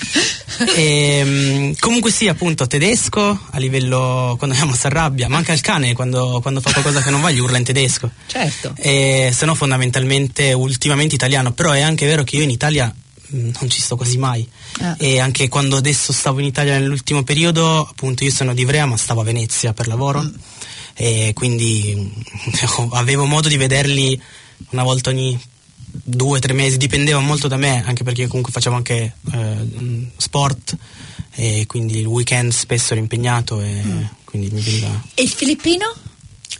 Ehm, 0.75 1.75
comunque 1.79 2.11
sì, 2.11 2.29
appunto, 2.29 2.65
tedesco 2.65 3.37
a 3.51 3.57
livello 3.59 4.35
quando 4.37 4.55
andiamo 4.55 4.73
si 4.77 4.85
arrabbia, 4.85 5.27
ma 5.27 5.35
anche 5.37 5.51
al 5.51 5.59
cane 5.59 5.93
quando, 5.93 6.39
quando 6.41 6.61
fa 6.61 6.71
qualcosa 6.71 7.01
che 7.01 7.09
non 7.09 7.19
va 7.21 7.29
gli 7.31 7.39
urla 7.39 7.57
in 7.57 7.63
tedesco. 7.65 8.09
Certo. 8.27 8.73
E 8.77 9.31
se 9.35 9.45
no 9.45 9.53
fondamentalmente 9.55 10.53
ultimamente 10.53 11.15
italiano, 11.15 11.51
però 11.51 11.71
è 11.71 11.81
anche 11.81 12.05
vero 12.05 12.23
che 12.23 12.37
io 12.37 12.43
in 12.43 12.49
Italia 12.51 12.93
non 13.29 13.69
ci 13.69 13.81
sto 13.81 13.95
quasi 13.95 14.17
mai. 14.17 14.47
Ah. 14.79 14.95
E 14.99 15.19
anche 15.19 15.47
quando 15.49 15.77
adesso 15.77 16.13
stavo 16.13 16.39
in 16.39 16.45
Italia 16.45 16.77
nell'ultimo 16.77 17.23
periodo, 17.23 17.81
appunto 17.87 18.23
io 18.23 18.31
sono 18.31 18.53
di 18.53 18.61
Ivrea 18.61 18.85
ma 18.85 18.97
stavo 18.97 19.21
a 19.21 19.23
Venezia 19.23 19.73
per 19.73 19.87
lavoro 19.87 20.21
Mm. 20.21 20.33
e 20.95 21.31
quindi 21.33 22.11
avevo 22.91 23.25
modo 23.25 23.47
di 23.49 23.57
vederli 23.57 24.19
una 24.69 24.83
volta 24.83 25.09
ogni 25.09 25.37
due 25.91 26.37
o 26.37 26.39
tre 26.41 26.53
mesi, 26.53 26.77
dipendeva 26.77 27.19
molto 27.19 27.47
da 27.47 27.57
me, 27.57 27.83
anche 27.85 28.03
perché 28.03 28.21
io 28.21 28.27
comunque 28.27 28.51
facevo 28.51 28.75
anche 28.75 29.15
eh, 29.33 30.07
sport 30.17 30.75
e 31.37 31.65
quindi 31.67 31.99
il 31.99 32.05
weekend 32.05 32.51
spesso 32.51 32.93
ero 32.93 33.01
impegnato 33.01 33.61
e 33.61 33.81
Mm. 33.83 34.03
quindi 34.23 34.49
mi 34.51 34.61
veniva... 34.61 35.03
E 35.13 35.23
il 35.23 35.29
filippino? 35.29 35.93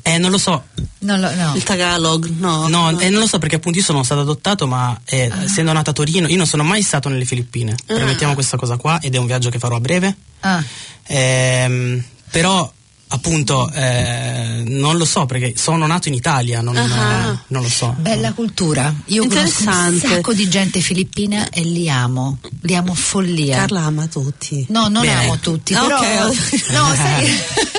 Eh, 0.07 0.19
non 0.19 0.29
lo 0.29 0.37
so, 0.37 0.63
Non 0.99 1.19
lo, 1.19 1.33
no. 1.33 1.55
Il 1.55 1.63
Tagalog, 1.63 2.29
no. 2.37 2.67
No, 2.67 2.99
eh, 2.99 3.09
non 3.09 3.21
lo 3.21 3.27
so 3.27 3.39
perché 3.39 3.55
appunto 3.55 3.79
io 3.79 3.83
sono 3.83 4.03
stato 4.03 4.21
adottato, 4.21 4.67
ma 4.67 4.95
eh, 5.03 5.31
essendo 5.43 5.73
nato 5.73 5.89
a 5.89 5.93
Torino, 5.93 6.27
io 6.27 6.37
non 6.37 6.45
sono 6.45 6.63
mai 6.63 6.83
stato 6.83 7.09
nelle 7.09 7.25
Filippine. 7.25 7.71
Ah. 7.87 7.93
Premettiamo 7.95 8.35
questa 8.35 8.55
cosa 8.55 8.77
qua 8.77 8.99
ed 9.01 9.15
è 9.15 9.17
un 9.17 9.25
viaggio 9.25 9.49
che 9.49 9.57
farò 9.57 9.77
a 9.77 9.79
breve. 9.79 10.15
Ah. 10.41 10.63
Ehm, 11.07 12.03
però 12.29 12.71
appunto 13.07 13.71
eh, 13.71 14.63
non 14.67 14.97
lo 14.97 15.05
so 15.05 15.25
perché 15.25 15.53
sono 15.55 15.87
nato 15.87 16.07
in 16.07 16.13
Italia, 16.13 16.61
non, 16.61 16.75
Ah. 16.77 17.41
non 17.47 17.61
lo 17.63 17.69
so. 17.69 17.95
Bella 17.97 18.33
cultura. 18.33 18.93
Io 19.05 19.25
conosco 19.27 19.39
un 19.39 19.69
Interessante. 19.69 20.07
sacco 20.07 20.33
di 20.33 20.47
gente 20.49 20.79
filippina 20.81 21.49
e 21.49 21.61
li 21.63 21.89
amo. 21.89 22.37
Li 22.61 22.75
amo 22.75 22.93
follia. 22.93 23.57
Carla 23.57 23.81
ama 23.85 24.05
tutti. 24.07 24.65
No, 24.69 24.87
non 24.87 25.01
Bene. 25.01 25.23
amo 25.23 25.37
tutti, 25.39 25.73
Ah, 25.73 25.81
però. 25.81 25.99
No, 26.71 26.93
sai 26.95 27.27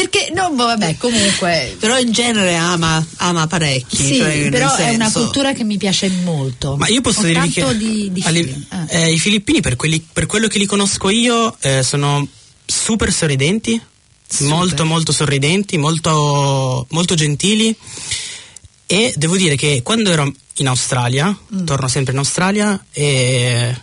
perché 0.00 0.30
no, 0.34 0.50
boh, 0.50 0.64
vabbè, 0.66 0.96
comunque 0.96 1.76
Però 1.78 1.98
in 1.98 2.12
genere 2.12 2.54
ama, 2.54 3.04
ama 3.18 3.46
parecchi. 3.46 3.96
sì, 3.96 4.16
cioè, 4.16 4.48
però 4.50 4.74
è 4.74 4.90
una 4.94 5.10
cultura 5.10 5.52
che 5.52 5.64
mi 5.64 5.76
piace 5.76 6.08
molto. 6.22 6.76
Ma 6.76 6.88
io 6.88 7.00
posso 7.00 7.20
Ho 7.20 7.24
dirvi 7.24 7.50
che 7.50 7.76
di, 7.76 8.12
di 8.12 8.22
a 8.24 8.30
li- 8.30 8.42
film. 8.44 8.64
Ah. 8.68 8.86
eh, 8.88 9.12
i 9.12 9.18
filippini, 9.18 9.60
per, 9.60 9.76
quelli- 9.76 10.04
per 10.12 10.26
quello 10.26 10.46
che 10.48 10.58
li 10.58 10.66
conosco 10.66 11.08
io, 11.10 11.56
eh, 11.60 11.82
sono 11.82 12.26
super 12.64 13.12
sorridenti, 13.12 13.80
Super. 14.26 14.46
molto 14.48 14.84
molto 14.84 15.12
sorridenti, 15.12 15.76
molto, 15.76 16.86
molto 16.90 17.14
gentili. 17.14 17.74
E 18.86 19.12
devo 19.16 19.36
dire 19.36 19.54
che 19.56 19.82
quando 19.82 20.10
ero 20.10 20.32
in 20.56 20.66
Australia, 20.68 21.36
Mm. 21.54 21.64
torno 21.64 21.88
sempre 21.88 22.12
in 22.12 22.18
Australia, 22.18 22.84
eh, 22.92 23.74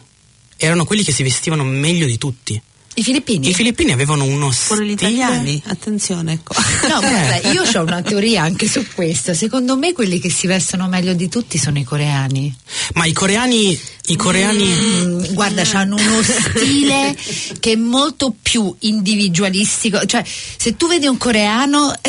erano 0.58 0.86
quelli 0.86 1.04
che 1.04 1.12
si 1.12 1.24
vestivano 1.24 1.64
meglio 1.64 2.06
di 2.06 2.18
tutti. 2.18 2.62
I 2.98 3.04
filippini? 3.04 3.50
I 3.50 3.54
filippini 3.54 3.92
avevano 3.92 4.24
uno 4.24 4.52
Pure 4.68 4.84
gli 4.84 4.94
stile- 4.94 5.12
italiani, 5.12 5.62
attenzione 5.68 6.40
qua. 6.44 6.56
No, 6.90 7.00
guarda, 7.00 7.50
io 7.52 7.62
ho 7.62 7.82
una 7.84 8.02
teoria 8.02 8.42
anche 8.42 8.68
su 8.68 8.84
questo. 8.96 9.36
Secondo 9.36 9.78
me 9.78 9.94
quelli 9.94 10.20
che 10.20 10.32
si 10.32 10.48
vestono 10.48 10.88
meglio 10.88 11.14
di 11.14 11.30
tutti 11.30 11.60
sono 11.60 11.78
i 11.78 11.84
coreani. 11.84 12.52
Ma 12.96 13.06
i 13.06 13.14
coreani, 13.14 13.80
i 14.08 14.16
coreani 14.16 14.66
Mm, 14.68 15.34
guarda, 15.34 15.62
hanno 15.74 15.96
uno 15.96 16.22
stile 16.24 17.16
che 17.60 17.74
è 17.74 17.76
molto 17.76 18.34
più 18.42 18.74
individualistico. 18.80 20.04
Cioè, 20.04 20.24
se 20.26 20.76
tu 20.76 20.88
vedi 20.88 21.06
un 21.06 21.18
coreano. 21.18 21.94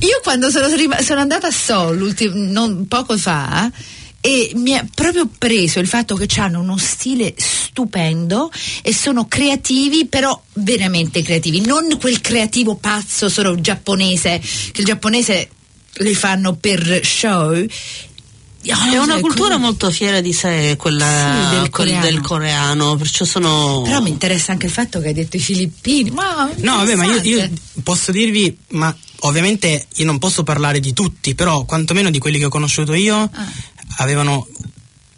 Io 0.00 0.20
quando 0.22 0.50
sono, 0.50 0.68
sono 1.02 1.20
andata 1.20 1.48
a 1.48 1.50
Seoul 1.50 2.86
poco 2.86 3.18
fa. 3.18 3.68
E 4.20 4.50
mi 4.56 4.74
ha 4.76 4.84
proprio 4.94 5.28
preso 5.38 5.78
il 5.78 5.86
fatto 5.86 6.16
che 6.16 6.26
hanno 6.40 6.60
uno 6.60 6.76
stile 6.76 7.34
stupendo 7.36 8.50
e 8.82 8.92
sono 8.92 9.26
creativi, 9.28 10.06
però 10.06 10.40
veramente 10.54 11.22
creativi, 11.22 11.60
non 11.60 11.96
quel 12.00 12.20
creativo 12.20 12.74
pazzo 12.74 13.28
solo 13.28 13.60
giapponese, 13.60 14.40
che 14.72 14.80
il 14.80 14.84
giapponese 14.86 15.48
li 15.98 16.14
fanno 16.14 16.54
per 16.56 17.00
show. 17.04 17.64
È 18.60 18.98
una 18.98 19.20
cultura 19.20 19.56
molto 19.56 19.88
fiera 19.90 20.20
di 20.20 20.32
sé 20.32 20.74
quella 20.76 21.06
Sì, 21.06 21.50
del 21.56 21.70
quel 21.70 21.70
coreano. 21.70 22.04
del 22.04 22.20
coreano, 22.20 22.96
perciò 22.96 23.24
sono 23.24 23.82
Però 23.84 24.00
mi 24.00 24.10
interessa 24.10 24.50
anche 24.52 24.66
il 24.66 24.72
fatto 24.72 25.00
che 25.00 25.06
hai 25.08 25.14
detto 25.14 25.36
i 25.36 25.40
filippini. 25.40 26.10
Ma 26.10 26.50
No, 26.56 26.76
vabbè, 26.78 26.96
ma 26.96 27.04
io, 27.04 27.20
io 27.22 27.48
posso 27.84 28.10
dirvi, 28.10 28.54
ma 28.70 28.94
ovviamente 29.20 29.86
io 29.96 30.04
non 30.04 30.18
posso 30.18 30.42
parlare 30.42 30.80
di 30.80 30.92
tutti, 30.92 31.34
però 31.36 31.64
quantomeno 31.64 32.10
di 32.10 32.18
quelli 32.18 32.38
che 32.38 32.46
ho 32.46 32.50
conosciuto 32.50 32.94
io 32.94 33.30
Ah. 33.32 33.46
Avevano 34.00 34.46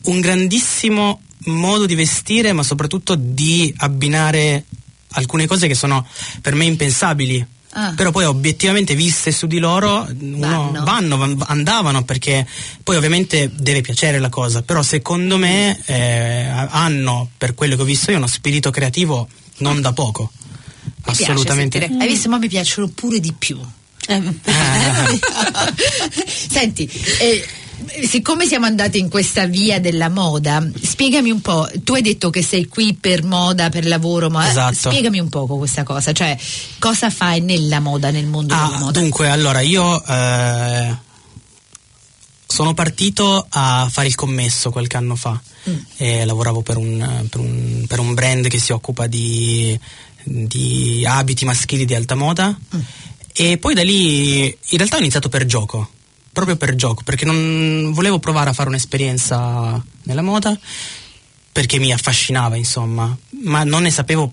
un 0.03 0.21
grandissimo 0.21 1.23
modo 1.47 1.87
di 1.87 1.95
vestire, 1.95 2.53
ma 2.53 2.63
soprattutto 2.63 3.15
di 3.15 3.73
abbinare 3.79 4.65
alcune 5.13 5.47
cose 5.47 5.67
che 5.67 5.75
sono 5.75 6.07
per 6.43 6.55
me 6.55 6.67
impensabili. 6.67 7.47
Ah. 7.73 7.93
Però 7.95 8.11
poi 8.11 8.25
obiettivamente 8.25 8.97
viste 8.97 9.31
su 9.31 9.47
di 9.47 9.59
loro 9.59 10.05
uno- 10.21 10.73
Vanno. 10.73 10.85
vanno, 10.85 11.17
van- 11.17 11.45
andavano 11.47 12.03
perché 12.03 12.45
poi 12.83 12.97
ovviamente 12.97 13.49
deve 13.55 13.81
piacere 13.81 14.19
la 14.19 14.29
cosa, 14.29 14.63
però 14.63 14.83
secondo 14.83 15.37
me 15.39 15.81
eh, 15.87 16.47
hanno, 16.49 17.31
per 17.39 17.55
quello 17.55 17.77
che 17.77 17.83
ho 17.83 17.85
visto 17.85 18.11
io, 18.11 18.17
uno 18.17 18.27
spirito 18.27 18.71
creativo 18.71 19.29
non 19.59 19.81
da 19.81 19.93
poco. 19.93 20.33
Mi 20.83 20.93
piace 21.17 21.31
Assolutamente. 21.31 21.79
sentire. 21.79 22.03
Hai 22.03 22.09
visto? 22.11 22.29
Ma 22.29 22.39
mi 22.39 22.49
piacciono 22.49 22.89
pure 22.89 23.21
di 23.21 23.33
più. 23.33 23.61
Eh, 24.09 24.21
Senti, 26.51 26.91
eh, 27.21 27.47
siccome 28.07 28.47
siamo 28.47 28.67
andati 28.67 28.99
in 28.99 29.09
questa 29.09 29.47
via 29.47 29.81
della 29.81 30.09
moda, 30.09 30.67
spiegami 30.81 31.31
un 31.31 31.41
po'. 31.41 31.69
Tu 31.83 31.95
hai 31.95 32.03
detto 32.03 32.31
che 32.31 32.43
sei 32.43 32.67
qui 32.67 32.95
per 32.95 33.25
moda, 33.25 33.69
per 33.71 33.87
lavoro, 33.87 34.29
ma 34.31 34.49
Esatto. 34.49 34.91
spiegami 34.91 35.19
un 35.19 35.29
poco 35.29 35.57
questa 35.57 35.83
cosa. 35.83 36.13
Cioè, 36.13 36.37
cosa 36.79 37.11
fai 37.11 37.41
nella 37.41 37.81
moda, 37.81 38.11
nel 38.11 38.27
mondo 38.27 38.55
della 38.55 38.75
Ah, 38.75 38.79
moda? 38.79 38.99
dunque, 39.01 39.29
allora 39.29 39.61
io 39.61 40.05
eh, 40.05 40.97
sono 42.47 42.75
partito 42.75 43.47
a 43.49 43.89
fare 43.91 44.09
il 44.09 44.15
commesso 44.15 44.71
qualche 44.71 44.97
anno 44.97 45.15
fa. 45.17 45.41
Mm. 45.69 45.75
E 45.97 46.25
lavoravo 46.25 46.63
per 46.63 46.77
un, 46.79 47.27
per, 47.29 47.41
un, 47.41 47.85
per 47.87 47.99
un 48.01 48.15
brand 48.15 48.47
che 48.49 48.59
si 48.59 48.73
occupa 48.73 49.07
di, 49.07 49.79
di 50.25 51.05
abiti 51.07 51.45
maschili 51.45 51.85
di 51.85 51.95
alta 51.95 52.15
moda. 52.15 52.49
Mm. 52.77 52.81
E 53.33 53.59
poi 53.59 53.75
da 53.75 53.83
lì 53.83 54.45
in 54.47 54.77
realtà 54.79 54.97
ho 54.97 55.01
iniziato 55.01 55.29
per 55.29 55.47
gioco, 55.47 55.89
proprio 56.33 56.57
per 56.57 56.75
gioco, 56.75 57.03
perché 57.05 57.25
non 57.25 57.93
volevo 57.93 58.19
provare 58.19 58.51
a 58.51 58.53
fare 58.53 58.69
un'esperienza 58.69 59.83
nella 60.05 60.23
moda 60.23 60.59
perché 61.53 61.79
mi 61.79 61.93
affascinava, 61.93 62.57
insomma, 62.57 63.17
ma 63.43 63.65
non 63.65 63.83
ne 63.83 63.91
sapevo 63.91 64.33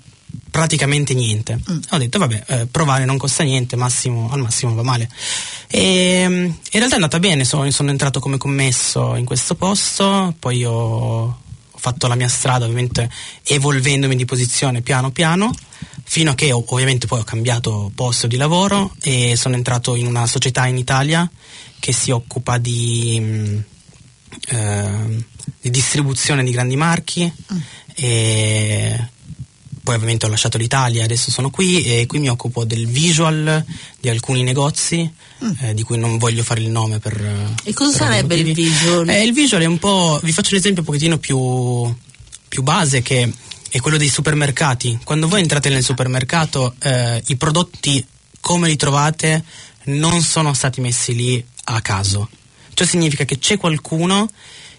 praticamente 0.51 1.13
niente. 1.13 1.59
Ho 1.91 1.97
detto 1.97 2.19
vabbè, 2.19 2.43
eh, 2.47 2.65
provare 2.67 3.05
non 3.05 3.17
costa 3.17 3.43
niente, 3.43 3.75
massimo, 3.75 4.29
al 4.31 4.41
massimo 4.41 4.73
va 4.73 4.83
male. 4.83 5.09
E 5.67 6.25
mm, 6.27 6.43
in 6.45 6.53
realtà 6.71 6.91
è 6.91 6.95
andata 6.95 7.19
bene, 7.19 7.43
sono, 7.43 7.69
sono 7.71 7.89
entrato 7.89 8.19
come 8.19 8.37
commesso 8.37 9.15
in 9.15 9.25
questo 9.25 9.55
posto, 9.55 10.35
poi 10.39 10.63
ho, 10.63 11.39
fatto 11.79 12.07
la 12.07 12.15
mia 12.15 12.27
strada 12.27 12.65
ovviamente 12.65 13.09
evolvendomi 13.43 14.15
di 14.15 14.25
posizione 14.25 14.81
piano 14.81 15.11
piano 15.11 15.53
fino 16.03 16.31
a 16.31 16.35
che 16.35 16.51
ov- 16.51 16.71
ovviamente 16.71 17.05
poi 17.05 17.19
ho 17.19 17.23
cambiato 17.23 17.91
posto 17.93 18.25
di 18.25 18.35
lavoro 18.35 18.93
e 19.01 19.35
sono 19.35 19.55
entrato 19.55 19.95
in 19.95 20.07
una 20.07 20.25
società 20.25 20.65
in 20.65 20.77
Italia 20.77 21.29
che 21.79 21.91
si 21.93 22.11
occupa 22.11 22.57
di, 22.57 23.17
mm, 23.19 23.57
ehm, 24.49 25.23
di 25.61 25.69
distribuzione 25.69 26.43
di 26.43 26.51
grandi 26.51 26.75
marchi 26.75 27.31
e 27.95 29.09
poi 29.87 29.95
ovviamente 29.95 30.25
ho 30.25 30.29
lasciato 30.29 30.57
l'Italia, 30.57 31.05
adesso 31.05 31.31
sono 31.31 31.49
qui 31.49 31.81
e 31.81 32.05
qui 32.07 32.19
mi 32.19 32.27
occupo 32.27 32.65
del 32.65 32.87
visual 32.87 33.63
di 34.01 34.09
alcuni 34.09 34.43
negozi 34.43 35.09
eh, 35.61 35.73
di 35.73 35.81
cui 35.83 35.97
non 35.97 36.17
voglio 36.17 36.43
fare 36.43 36.59
il 36.59 36.69
nome 36.69 36.99
per... 36.99 37.15
E 37.63 37.73
cosa 37.73 37.91
per 37.91 37.99
sarebbe 37.99 38.35
il 38.35 38.53
visual? 38.53 39.07
Eh, 39.07 39.23
il 39.23 39.31
visual 39.31 39.61
è 39.61 39.65
un 39.65 39.77
po'... 39.77 40.19
vi 40.23 40.33
faccio 40.33 40.49
un 40.51 40.59
esempio 40.59 40.81
un 40.81 40.87
pochettino 40.87 41.17
più, 41.19 41.95
più 42.49 42.63
base 42.63 43.01
che 43.01 43.31
è 43.69 43.79
quello 43.79 43.95
dei 43.95 44.09
supermercati. 44.09 44.99
Quando 45.05 45.29
voi 45.29 45.39
entrate 45.39 45.69
nel 45.69 45.83
supermercato 45.83 46.75
eh, 46.81 47.23
i 47.27 47.37
prodotti 47.37 48.05
come 48.41 48.67
li 48.67 48.75
trovate 48.75 49.41
non 49.85 50.21
sono 50.21 50.53
stati 50.53 50.81
messi 50.81 51.15
lì 51.15 51.45
a 51.69 51.81
caso. 51.81 52.29
Ciò 52.73 52.85
significa 52.85 53.25
che 53.25 53.39
c'è 53.39 53.57
qualcuno 53.57 54.29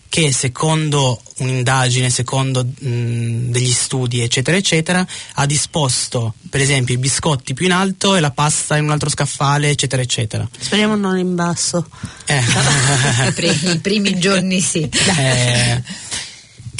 che 0.09 0.33
secondo 0.33 1.21
un'indagine, 1.39 2.09
secondo 2.09 2.65
mh, 2.65 3.51
degli 3.51 3.71
studi, 3.71 4.21
eccetera, 4.21 4.57
eccetera, 4.57 5.07
ha 5.35 5.47
disposto 5.47 6.35
per 6.49 6.61
esempio 6.61 6.95
i 6.95 6.99
biscotti 6.99 7.53
più 7.53 7.67
in 7.67 7.73
alto 7.73 8.17
e 8.17 8.21
la 8.21 8.31
pasta 8.31 8.77
in 8.77 8.85
un 8.85 8.91
altro 8.91 9.11
scaffale, 9.11 9.69
eccetera, 9.69 10.01
eccetera. 10.01 10.49
Speriamo 10.59 10.97
non 10.97 11.19
in 11.19 11.35
basso. 11.35 11.87
Eh. 12.25 12.41
I, 13.29 13.33
pri- 13.33 13.71
i 13.71 13.79
primi 13.81 14.19
giorni 14.19 14.61
sì. 14.61 14.89
Eh, 14.89 15.83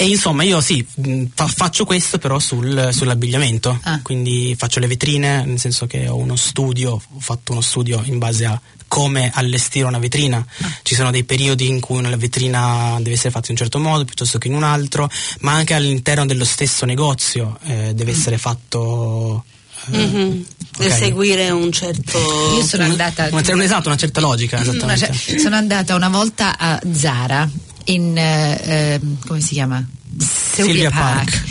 e 0.01 0.07
insomma 0.07 0.45
io 0.45 0.61
sì, 0.61 0.87
mh, 0.95 1.25
fa- 1.35 1.49
faccio 1.49 1.85
questo 1.85 2.19
però 2.19 2.39
sul- 2.39 2.91
sull'abbigliamento, 2.93 3.79
Ah. 3.83 4.01
quindi 4.01 4.55
faccio 4.57 4.79
le 4.79 4.87
vetrine, 4.87 5.45
nel 5.45 5.59
senso 5.59 5.87
che 5.87 6.07
ho 6.09 6.15
uno 6.17 6.37
studio, 6.37 6.93
ho 6.93 7.21
fatto 7.21 7.51
uno 7.53 7.61
studio 7.61 8.01
in 8.05 8.19
base 8.19 8.45
a 8.45 8.61
come 8.87 9.31
allestire 9.35 9.87
una 9.87 9.99
vetrina. 9.99 10.45
Ci 10.83 10.95
sono 10.95 11.11
dei 11.11 11.25
periodi 11.25 11.69
in 11.69 11.81
cui 11.81 11.99
una 11.99 12.15
vetrina 12.17 12.97
deve 12.99 13.13
essere 13.17 13.31
fatta 13.31 13.47
in 13.47 13.53
un 13.53 13.59
certo 13.59 13.79
modo 13.79 14.05
piuttosto 14.05 14.39
che 14.39 14.49
in 14.49 14.55
un 14.55 14.63
altro, 14.63 15.11
ma 15.41 15.53
anche 15.53 15.75
all'interno 15.75 16.25
dello 16.25 16.45
stesso 16.47 16.87
negozio 16.87 17.59
eh, 17.65 17.93
deve 17.95 18.13
essere 18.13 18.39
fatto... 18.39 19.45
eh, 19.91 19.97
Mhm. 20.07 20.45
Deve 20.79 20.93
ok. 20.93 20.99
seguire 20.99 21.51
un 21.51 21.71
certo. 21.73 22.19
Io 22.57 22.65
sono 22.65 22.85
andata 22.85 23.29
Una, 23.31 23.43
una- 23.53 23.65
esatto, 23.65 23.89
una 23.89 23.97
certa 23.99 24.21
logica, 24.21 24.63
Una- 24.65 24.97
sono 25.39 25.57
andata 25.57 25.95
una 25.95 26.09
volta 26.09 26.57
a 26.59 26.81
Zara 26.93 27.49
in 27.87 28.17
eh, 28.17 29.01
come 29.27 29.41
si 29.41 29.55
chiama? 29.55 29.85
Sylvia 30.19 30.65
Sylvia 30.65 30.91
Park. 30.91 31.31
Park. 31.31 31.45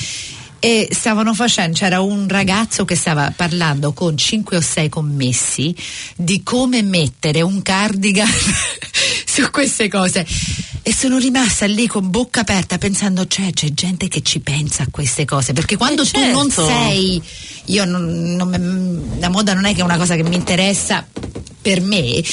E 0.59 0.87
stavano 0.91 1.33
facendo, 1.35 1.77
c'era 1.77 2.01
un 2.01 2.27
ragazzo 2.27 2.83
che 2.83 2.95
stava 2.95 3.31
parlando 3.35 3.93
con 3.93 4.17
5 4.17 4.57
o 4.57 4.61
6 4.61 4.89
commessi 4.89 5.73
di 6.15 6.41
come 6.41 6.81
mettere 6.81 7.41
un 7.41 7.61
cardigan 7.61 8.27
su 9.25 9.49
queste 9.51 9.87
cose. 9.87 10.25
E 10.87 10.93
sono 10.93 11.17
rimasta 11.17 11.65
lì 11.65 11.85
con 11.85 12.09
bocca 12.09 12.39
aperta 12.39 12.77
pensando, 12.77 13.27
cioè 13.27 13.51
c'è 13.51 13.73
gente 13.73 14.07
che 14.07 14.21
ci 14.21 14.39
pensa 14.39 14.83
a 14.83 14.87
queste 14.89 15.25
cose, 15.25 15.51
perché 15.51 15.75
quando 15.75 16.05
tu 16.05 16.17
non 16.31 16.49
certo. 16.49 16.65
sei, 16.65 17.21
io 17.65 17.83
non, 17.83 18.35
non 18.37 19.17
la 19.19 19.27
moda 19.27 19.53
non 19.53 19.65
è 19.65 19.73
che 19.73 19.81
è 19.81 19.83
una 19.83 19.97
cosa 19.97 20.15
che 20.15 20.23
mi 20.23 20.35
interessa 20.35 21.05
per 21.61 21.81
me, 21.81 22.23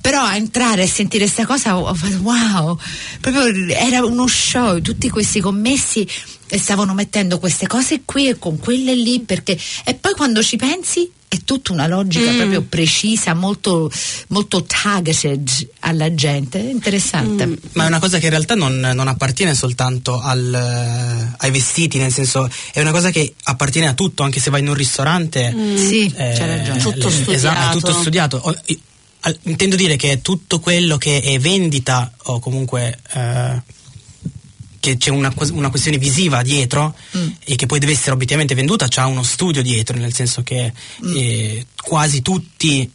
però 0.00 0.22
a 0.22 0.36
entrare 0.36 0.84
e 0.84 0.86
sentire 0.86 1.24
questa 1.24 1.44
cosa 1.44 1.76
ho 1.76 1.92
fatto 1.92 2.16
wow, 2.22 2.78
proprio 3.20 3.76
era 3.76 4.02
uno 4.02 4.26
show, 4.26 4.80
tutti 4.80 5.10
questi 5.10 5.40
commessi 5.40 6.08
stavano 6.46 6.94
mettendo 6.94 7.38
queste 7.38 7.66
cose 7.66 8.04
qui 8.06 8.28
e 8.28 8.38
con 8.38 8.58
quelle 8.58 8.94
lì 8.94 9.20
perché 9.20 9.58
e 9.84 9.92
poi 9.92 10.14
quando 10.14 10.42
ci 10.42 10.56
pensi 10.56 11.12
è 11.28 11.36
tutta 11.44 11.72
una 11.72 11.86
logica 11.86 12.30
proprio 12.32 12.62
precisa, 12.62 13.34
molto, 13.34 13.90
molto 14.28 14.64
targeted 14.64 15.68
alla 15.80 16.14
gente, 16.14 16.58
è 16.58 16.70
interessante. 16.70 17.58
Ma 17.72 17.84
è 17.84 17.86
una 17.86 17.98
cosa 17.98 18.18
che 18.18 18.24
in 18.24 18.30
realtà 18.30 18.54
non, 18.54 18.78
non 18.80 19.08
appartiene 19.08 19.54
soltanto 19.54 20.20
al, 20.20 20.52
eh, 20.54 21.34
ai 21.36 21.50
vestiti, 21.50 21.98
nel 21.98 22.12
senso 22.12 22.48
è 22.72 22.80
una 22.80 22.92
cosa 22.92 23.10
che 23.10 23.34
appartiene 23.44 23.88
a 23.88 23.92
tutto, 23.92 24.22
anche 24.22 24.40
se 24.40 24.48
vai 24.50 24.60
in 24.60 24.68
un 24.68 24.74
ristorante. 24.74 25.54
Sì, 25.76 26.06
eh, 26.16 26.32
c'è 26.34 26.46
ragione. 26.46 26.78
Tutto 26.80 27.08
le- 27.08 27.12
studiato. 27.12 27.32
esatto, 27.32 27.68
è 27.68 27.80
tutto 27.80 27.92
studiato. 27.92 28.40
O- 28.42 28.56
i- 28.66 28.80
al- 29.20 29.38
intendo 29.42 29.76
dire 29.76 29.96
che 29.96 30.22
tutto 30.22 30.60
quello 30.60 30.96
che 30.96 31.20
è 31.20 31.38
vendita 31.38 32.10
o 32.24 32.38
comunque 32.40 32.98
eh, 33.12 33.62
che 34.80 34.96
c'è 34.96 35.10
una, 35.10 35.32
una 35.52 35.70
questione 35.70 35.98
visiva 35.98 36.42
dietro 36.42 36.94
Mm. 37.16 37.28
e 37.44 37.56
che 37.56 37.66
poi 37.66 37.78
deve 37.78 37.92
essere 37.92 38.12
obiettivamente 38.12 38.54
venduta, 38.54 38.86
c'ha 38.88 39.06
uno 39.06 39.22
studio 39.22 39.62
dietro, 39.62 39.96
nel 39.96 40.12
senso 40.14 40.42
che 40.42 40.72
Mm. 41.04 41.16
eh, 41.16 41.66
quasi 41.82 42.22
tutti 42.22 42.90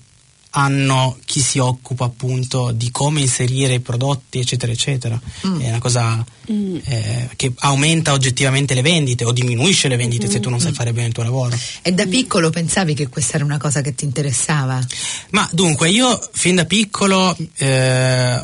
hanno 0.56 1.18
chi 1.26 1.40
si 1.40 1.58
occupa 1.58 2.06
appunto 2.06 2.72
di 2.72 2.92
come 2.92 3.22
inserire 3.22 3.74
i 3.76 3.80
prodotti, 3.80 4.40
eccetera, 4.40 4.72
eccetera. 4.72 5.20
Mm. 5.48 5.60
È 5.60 5.70
una 5.70 5.80
cosa 5.80 6.24
eh, 6.46 7.30
che 7.36 7.54
aumenta 7.60 8.12
oggettivamente 8.14 8.74
le 8.74 8.82
vendite 8.82 9.26
o 9.26 9.32
diminuisce 9.32 9.88
le 9.88 9.96
vendite 9.96 10.30
se 10.30 10.40
tu 10.40 10.50
non 10.50 10.60
Mm. 10.60 10.62
sai 10.62 10.74
fare 10.74 10.94
bene 10.94 11.08
il 11.08 11.14
tuo 11.14 11.24
lavoro. 11.24 11.58
E 11.82 11.92
da 11.92 12.06
piccolo 12.06 12.50
pensavi 12.52 12.94
che 12.94 13.08
questa 13.08 13.36
era 13.36 13.46
una 13.46 13.58
cosa 13.58 13.82
che 13.82 13.96
ti 13.96 14.06
interessava? 14.06 14.80
Ma 15.32 15.48
dunque, 15.52 15.90
io 15.90 16.20
fin 16.34 16.56
da 16.56 16.66
piccolo, 16.66 17.36
eh, 17.58 18.42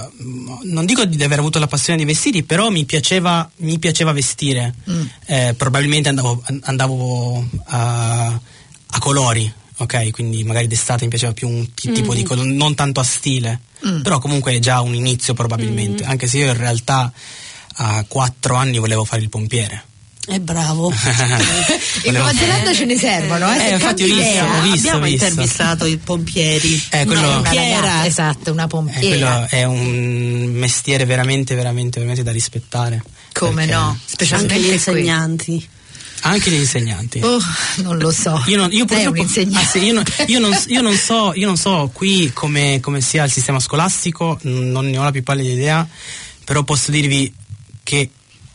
non 0.63 0.85
dico 0.85 1.05
di 1.05 1.23
aver 1.23 1.39
avuto 1.39 1.59
la 1.59 1.67
passione 1.67 1.99
di 1.99 2.05
vestiti, 2.05 2.41
però 2.43 2.69
mi 2.69 2.85
piaceva, 2.85 3.47
mi 3.57 3.77
piaceva 3.77 4.11
vestire. 4.13 4.73
Mm. 4.89 5.01
Eh, 5.25 5.53
probabilmente 5.55 6.09
andavo, 6.09 6.41
andavo 6.61 7.47
a, 7.65 8.25
a 8.91 8.99
colori, 8.99 9.51
ok? 9.79 10.11
Quindi 10.11 10.43
magari 10.43 10.67
d'estate 10.67 11.03
mi 11.03 11.09
piaceva 11.09 11.33
più 11.33 11.49
un 11.49 11.73
ti- 11.73 11.91
tipo 11.91 12.13
di 12.13 12.23
colore, 12.23 12.47
non 12.49 12.75
tanto 12.75 12.99
a 12.99 13.03
stile. 13.03 13.59
Mm. 13.87 14.01
Però 14.01 14.19
comunque 14.19 14.53
è 14.53 14.59
già 14.59 14.79
un 14.81 14.93
inizio 14.93 15.33
probabilmente, 15.33 16.03
anche 16.03 16.27
se 16.27 16.37
io 16.37 16.47
in 16.51 16.57
realtà 16.57 17.11
a 17.81 18.05
quattro 18.07 18.55
anni 18.55 18.77
volevo 18.77 19.03
fare 19.05 19.21
il 19.21 19.29
pompiere. 19.29 19.83
È 20.27 20.37
bravo. 20.39 20.93
In 22.03 22.13
Nuova 22.13 22.31
Zelanda 22.33 22.71
ce 22.73 22.85
ne 22.85 22.97
servono, 22.97 23.51
eh? 23.51 23.69
Eh, 23.69 23.73
infatti 23.73 24.03
ho 24.03 24.05
visto, 24.05 24.43
ho 24.43 24.61
visto. 24.61 24.87
Abbiamo 24.89 25.05
visto. 25.05 25.25
intervistato 25.25 25.85
i 25.85 25.97
pompieri. 25.97 26.83
Eh, 26.91 27.05
quello- 27.05 27.21
Una 27.21 27.41
pompiera. 27.41 27.79
ragazza, 27.79 28.05
esatto, 28.05 28.51
una 28.51 28.65
Eh, 28.65 28.67
pompiera. 28.67 29.07
quello 29.09 29.47
è 29.49 29.63
un 29.63 30.51
mestiere 30.53 31.05
veramente, 31.05 31.55
veramente, 31.55 31.97
veramente 31.99 32.23
da 32.23 32.31
rispettare. 32.31 33.01
Come 33.33 33.65
Perché- 33.65 33.71
no? 33.71 33.87
Anche 33.87 33.99
Specialmente 34.05 34.59
gli 34.59 34.65
qui. 34.65 34.73
insegnanti. 34.73 35.69
Anche 36.21 36.49
gli 36.51 36.55
insegnanti. 36.55 37.19
Oh, 37.21 37.39
non 37.77 37.97
lo 37.97 38.11
so. 38.11 38.41
Io 38.47 38.57
non, 38.57 38.71
io 38.71 38.85
purtroppo- 38.85 39.21
ah, 39.53 39.65
sì, 39.65 39.79
io 39.83 39.93
non- 39.93 40.03
io 40.27 40.39
non- 40.39 40.57
io 40.67 40.81
non 40.81 40.95
so, 40.95 41.33
io 41.35 41.45
non 41.47 41.57
so 41.57 41.89
qui 41.93 42.31
come, 42.33 42.79
come 42.81 43.01
sia 43.01 43.23
il 43.23 43.31
sistema 43.31 43.59
scolastico, 43.59 44.37
non 44.43 44.89
ne 44.89 44.97
ho 44.97 45.03
la 45.03 45.11
più 45.11 45.23
pallida 45.23 45.49
idea, 45.49 45.87
però 46.43 46.63
posso 46.63 46.91
dirvi 46.91 47.33
che 47.83 48.09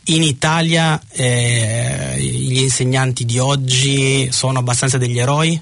in 0.09 0.21
Italia 0.21 1.01
eh, 1.11 2.15
gli 2.19 2.59
insegnanti 2.59 3.25
di 3.25 3.39
oggi 3.39 4.29
sono 4.31 4.59
abbastanza 4.59 4.97
degli 4.99 5.17
eroi 5.17 5.59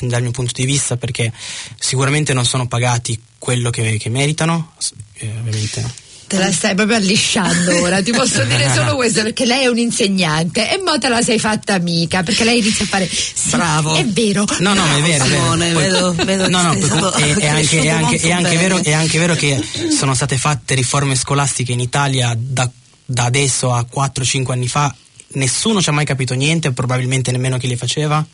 dal 0.00 0.22
mio 0.22 0.30
punto 0.30 0.52
di 0.54 0.64
vista 0.64 0.96
perché 0.96 1.30
sicuramente 1.78 2.32
non 2.32 2.46
sono 2.46 2.66
pagati 2.66 3.20
quello 3.38 3.68
che, 3.68 3.98
che 3.98 4.08
meritano, 4.08 4.72
eh, 5.14 5.28
ovviamente 5.38 5.80
no. 5.82 5.92
Te 6.30 6.38
la 6.38 6.52
stai 6.52 6.76
proprio 6.76 6.96
allisciando 6.96 7.80
ora, 7.80 8.00
ti 8.04 8.12
posso 8.12 8.44
dire 8.44 8.70
solo 8.72 8.94
questo 8.94 9.22
perché 9.22 9.44
lei 9.46 9.64
è 9.64 9.66
un 9.66 9.78
insegnante 9.78 10.70
e 10.70 10.80
mo 10.80 10.96
te 10.96 11.08
la 11.08 11.22
sei 11.22 11.40
fatta 11.40 11.74
amica 11.74 12.22
perché 12.22 12.44
lei 12.44 12.60
inizia 12.60 12.84
a 12.84 12.88
fare 12.88 13.08
sì, 13.10 13.56
Bravo. 13.56 13.96
È 13.96 14.04
vero. 14.04 14.44
No, 14.60 14.72
no, 14.72 14.86
ma 14.86 14.96
è 14.96 15.00
vero. 15.00 15.24
Simone, 15.24 15.72
vedo- 15.72 16.14
vedo 16.14 16.48
no, 16.48 16.62
no, 16.62 16.80
stato 16.80 17.12
è, 17.14 17.34
è 17.34 17.46
anche, 17.50 17.80
è 17.82 17.88
anche- 17.88 18.16
è 18.18 18.56
vero, 18.56 18.76
è 18.80 18.92
anche 18.92 19.18
vero 19.18 19.34
che 19.34 19.60
sono 19.90 20.14
state 20.14 20.38
fatte 20.38 20.76
riforme 20.76 21.16
scolastiche 21.16 21.72
in 21.72 21.80
Italia 21.80 22.32
da, 22.38 22.70
da 23.04 23.24
adesso 23.24 23.72
a 23.72 23.84
4-5 23.92 24.52
anni 24.52 24.68
fa. 24.68 24.94
Nessuno 25.32 25.82
ci 25.82 25.88
ha 25.88 25.92
mai 25.92 26.04
capito 26.04 26.34
niente, 26.34 26.70
probabilmente 26.70 27.32
nemmeno 27.32 27.58
chi 27.58 27.66
le 27.66 27.76
faceva. 27.76 28.24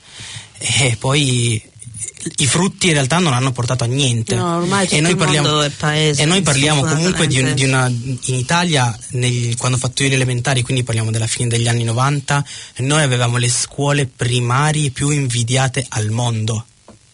E 0.59 0.97
poi 0.99 1.63
i 2.39 2.47
frutti 2.47 2.89
in 2.89 2.93
realtà 2.95 3.19
non 3.19 3.33
hanno 3.33 3.53
portato 3.53 3.85
a 3.85 3.87
niente. 3.87 4.35
No, 4.35 4.57
ormai 4.57 4.87
e 4.89 5.01
noi 5.01 5.15
parliamo, 5.17 5.65
paese, 5.77 6.23
e 6.23 6.25
noi 6.25 6.43
parliamo 6.43 6.83
comunque 6.83 7.27
di, 7.27 7.39
un- 7.41 7.55
di 7.55 7.65
una. 7.65 7.87
In 7.89 8.35
Italia, 8.35 8.97
negli- 9.11 9.57
quando 9.57 9.77
ho 9.77 9.81
fatto 9.81 10.03
io 10.03 10.09
le 10.09 10.15
elementari, 10.17 10.63
quindi 10.63 10.83
parliamo 10.83 11.11
della 11.11 11.27
fine 11.27 11.49
degli 11.49 11.69
anni 11.69 11.85
90, 11.85 12.45
noi 12.79 13.03
avevamo 13.03 13.37
le 13.37 13.49
scuole 13.49 14.07
primarie 14.07 14.91
più 14.91 15.11
invidiate 15.11 15.85
al 15.91 16.11
mondo. 16.11 16.65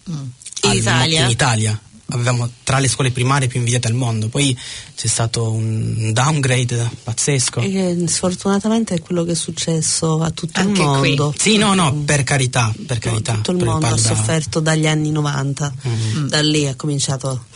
In 0.06 0.14
Al 0.62 0.70
mo- 0.70 0.72
Italia? 0.74 1.24
in 1.24 1.30
Italia. 1.30 1.80
Avevamo 2.12 2.48
tra 2.64 2.78
le 2.78 2.88
scuole 2.88 3.10
primarie 3.10 3.48
più 3.48 3.58
invidiate 3.58 3.88
al 3.88 3.94
mondo. 3.94 4.28
Poi 4.28 4.56
c'è 4.96 5.06
stato 5.06 5.50
un 5.50 6.12
downgrade 6.12 6.88
pazzesco. 7.02 7.60
E 7.60 7.70
che 7.70 8.04
sfortunatamente 8.08 8.94
è 8.94 9.00
quello 9.00 9.24
che 9.24 9.32
è 9.32 9.34
successo 9.34 10.20
a 10.22 10.30
tutto 10.30 10.60
Anche 10.60 10.80
il 10.82 10.88
qui. 10.98 11.08
mondo. 11.16 11.34
Sì, 11.36 11.56
no, 11.56 11.74
no, 11.74 11.92
per 11.94 12.22
carità, 12.24 12.72
per 12.86 12.98
carità. 12.98 13.34
tutto 13.34 13.50
il 13.52 13.56
però 13.58 13.72
mondo 13.72 13.86
ha 13.86 13.96
sofferto 13.96 14.60
dagli 14.60 14.86
anni 14.86 15.10
90. 15.10 15.72
Mm-hmm. 15.88 16.26
Da 16.28 16.40
lì 16.42 16.62
è 16.64 16.76
cominciato. 16.76 17.46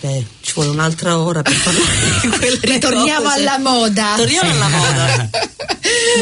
beh, 0.00 0.26
ci 0.40 0.52
vuole 0.54 0.70
un'altra 0.70 1.18
ora 1.18 1.42
per 1.42 1.60
parlare 1.62 2.20
di 2.22 2.28
quelle 2.36 2.58
Ritorniamo 2.60 3.22
cose. 3.28 3.38
alla 3.40 3.58
moda. 3.58 4.14
Torniamo 4.16 4.50
alla 4.50 4.68
moda. 4.68 5.30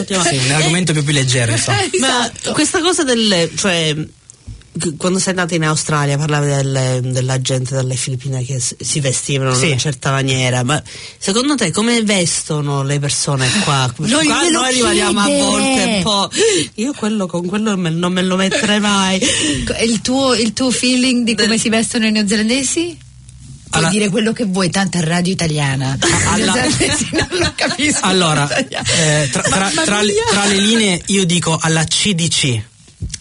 Sì, 0.07 0.37
un 0.37 0.51
argomento 0.53 0.93
più, 0.93 1.03
più 1.05 1.13
leggero, 1.13 1.53
insomma. 1.53 1.79
Ma 2.01 2.07
Esatto. 2.27 2.53
questa 2.53 2.81
cosa 2.81 3.05
del. 3.05 3.51
cioè. 3.57 3.95
Quando 4.97 5.19
sei 5.19 5.31
andata 5.31 5.55
in 5.57 5.65
Australia 5.65 6.17
parlavi 6.17 6.47
delle- 6.47 7.01
della 7.03 7.41
gente 7.41 7.75
dalle 7.75 7.97
Filippine 7.97 8.45
che 8.45 8.61
si 8.61 9.01
vestivano 9.01 9.51
in 9.51 9.57
Sì. 9.57 9.67
una 9.67 9.77
certa 9.79 10.13
maniera, 10.13 10.63
ma 10.63 10.81
secondo 11.19 11.57
te 11.57 11.73
come 11.73 12.01
vestono 12.03 12.85
le 12.85 13.01
persone 13.01 13.49
qua? 13.65 13.93
Non 13.97 14.25
qua 14.25 14.49
noi 14.49 14.73
rimaniamo 14.75 15.21
a 15.21 15.27
volte 15.29 15.85
un 15.97 16.03
po'. 16.03 16.31
Io 16.77 16.93
quello 16.93 17.27
con 17.27 17.47
quello 17.47 17.75
non 17.75 18.13
me 18.13 18.23
lo 18.23 18.37
metterei 18.37 18.79
mai. 18.79 19.21
Il 19.83 20.01
tuo, 20.03 20.35
il 20.35 20.53
tuo 20.53 20.71
feeling 20.71 21.25
di 21.25 21.35
come 21.35 21.59
si 21.59 21.69
vestono 21.69 22.07
i 22.07 22.13
neozelandesi? 22.13 22.97
Puoi 23.71 23.83
Alla- 23.83 23.91
dire 23.93 24.09
quello 24.09 24.33
che 24.33 24.45
vuoi, 24.45 24.71
tanto 24.71 24.99
è 24.99 25.03
radio 25.03 25.33
italiana. 25.33 25.99
Alla- 26.29 26.53
I 26.55 26.61
neozelandesi 26.61 27.09
non 27.13 27.29
lo 27.41 27.53
capisco. 27.57 27.99
Allora, 28.03 28.49
eh, 28.57 29.29
tra, 29.33 29.43
tra- 29.43 29.71
tra 29.85 30.01
le- 30.03 30.15
tra 30.31 30.45
le 30.47 30.59
linee 30.59 31.03
io 31.07 31.25
dico 31.27 31.59
alla 31.61 31.83
CDC. 31.85 32.69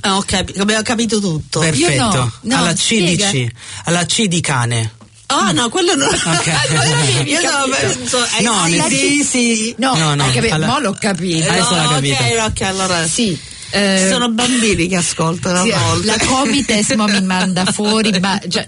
Ah, 0.01 0.17
ho 0.17 0.23
capi- 0.25 0.57
abbiamo 0.59 0.81
capito 0.81 1.19
tutto. 1.19 1.59
Perfetto. 1.59 2.03
no, 2.03 2.31
no, 2.41 2.57
alla 2.57 2.75
spiega. 2.75 3.29
CDC. 3.29 3.51
Alla 3.85 4.05
C 4.05 4.25
di 4.25 4.41
cane. 4.41 4.91
Ah, 5.27 5.51
no, 5.51 5.69
quello 5.69 5.93
non. 5.95 6.07
Ok. 6.07 6.47
Io 7.27 7.41
no, 7.41 7.75
penso. 7.79 8.17
eh, 8.37 8.41
No, 8.41 8.65
sì, 8.65 8.71
nel 8.77 8.89
sì, 8.91 9.23
sì. 9.23 9.75
No, 9.77 9.95
No, 9.95 10.15
no, 10.15 10.29
capito? 10.31 10.55
alla- 10.55 10.65
Mo 10.67 10.79
l'ho 10.79 10.97
capito. 10.99 11.49
Adesso 11.49 11.75
l'ha 11.75 11.83
No, 11.83 11.89
capito. 11.89 12.23
Ok, 12.23 12.43
ok, 12.47 12.61
allora. 12.61 13.07
Sì. 13.07 13.39
eh, 13.71 13.99
Ci 14.01 14.07
sono 14.11 14.29
bambini 14.31 14.87
che 14.87 14.95
ascoltano 14.95 15.63
sì, 15.63 15.73
la 16.05 16.15
Comites 16.25 16.89
mi 16.95 17.21
manda 17.21 17.65
fuori, 17.65 18.17
ma 18.19 18.39
cioè, 18.49 18.67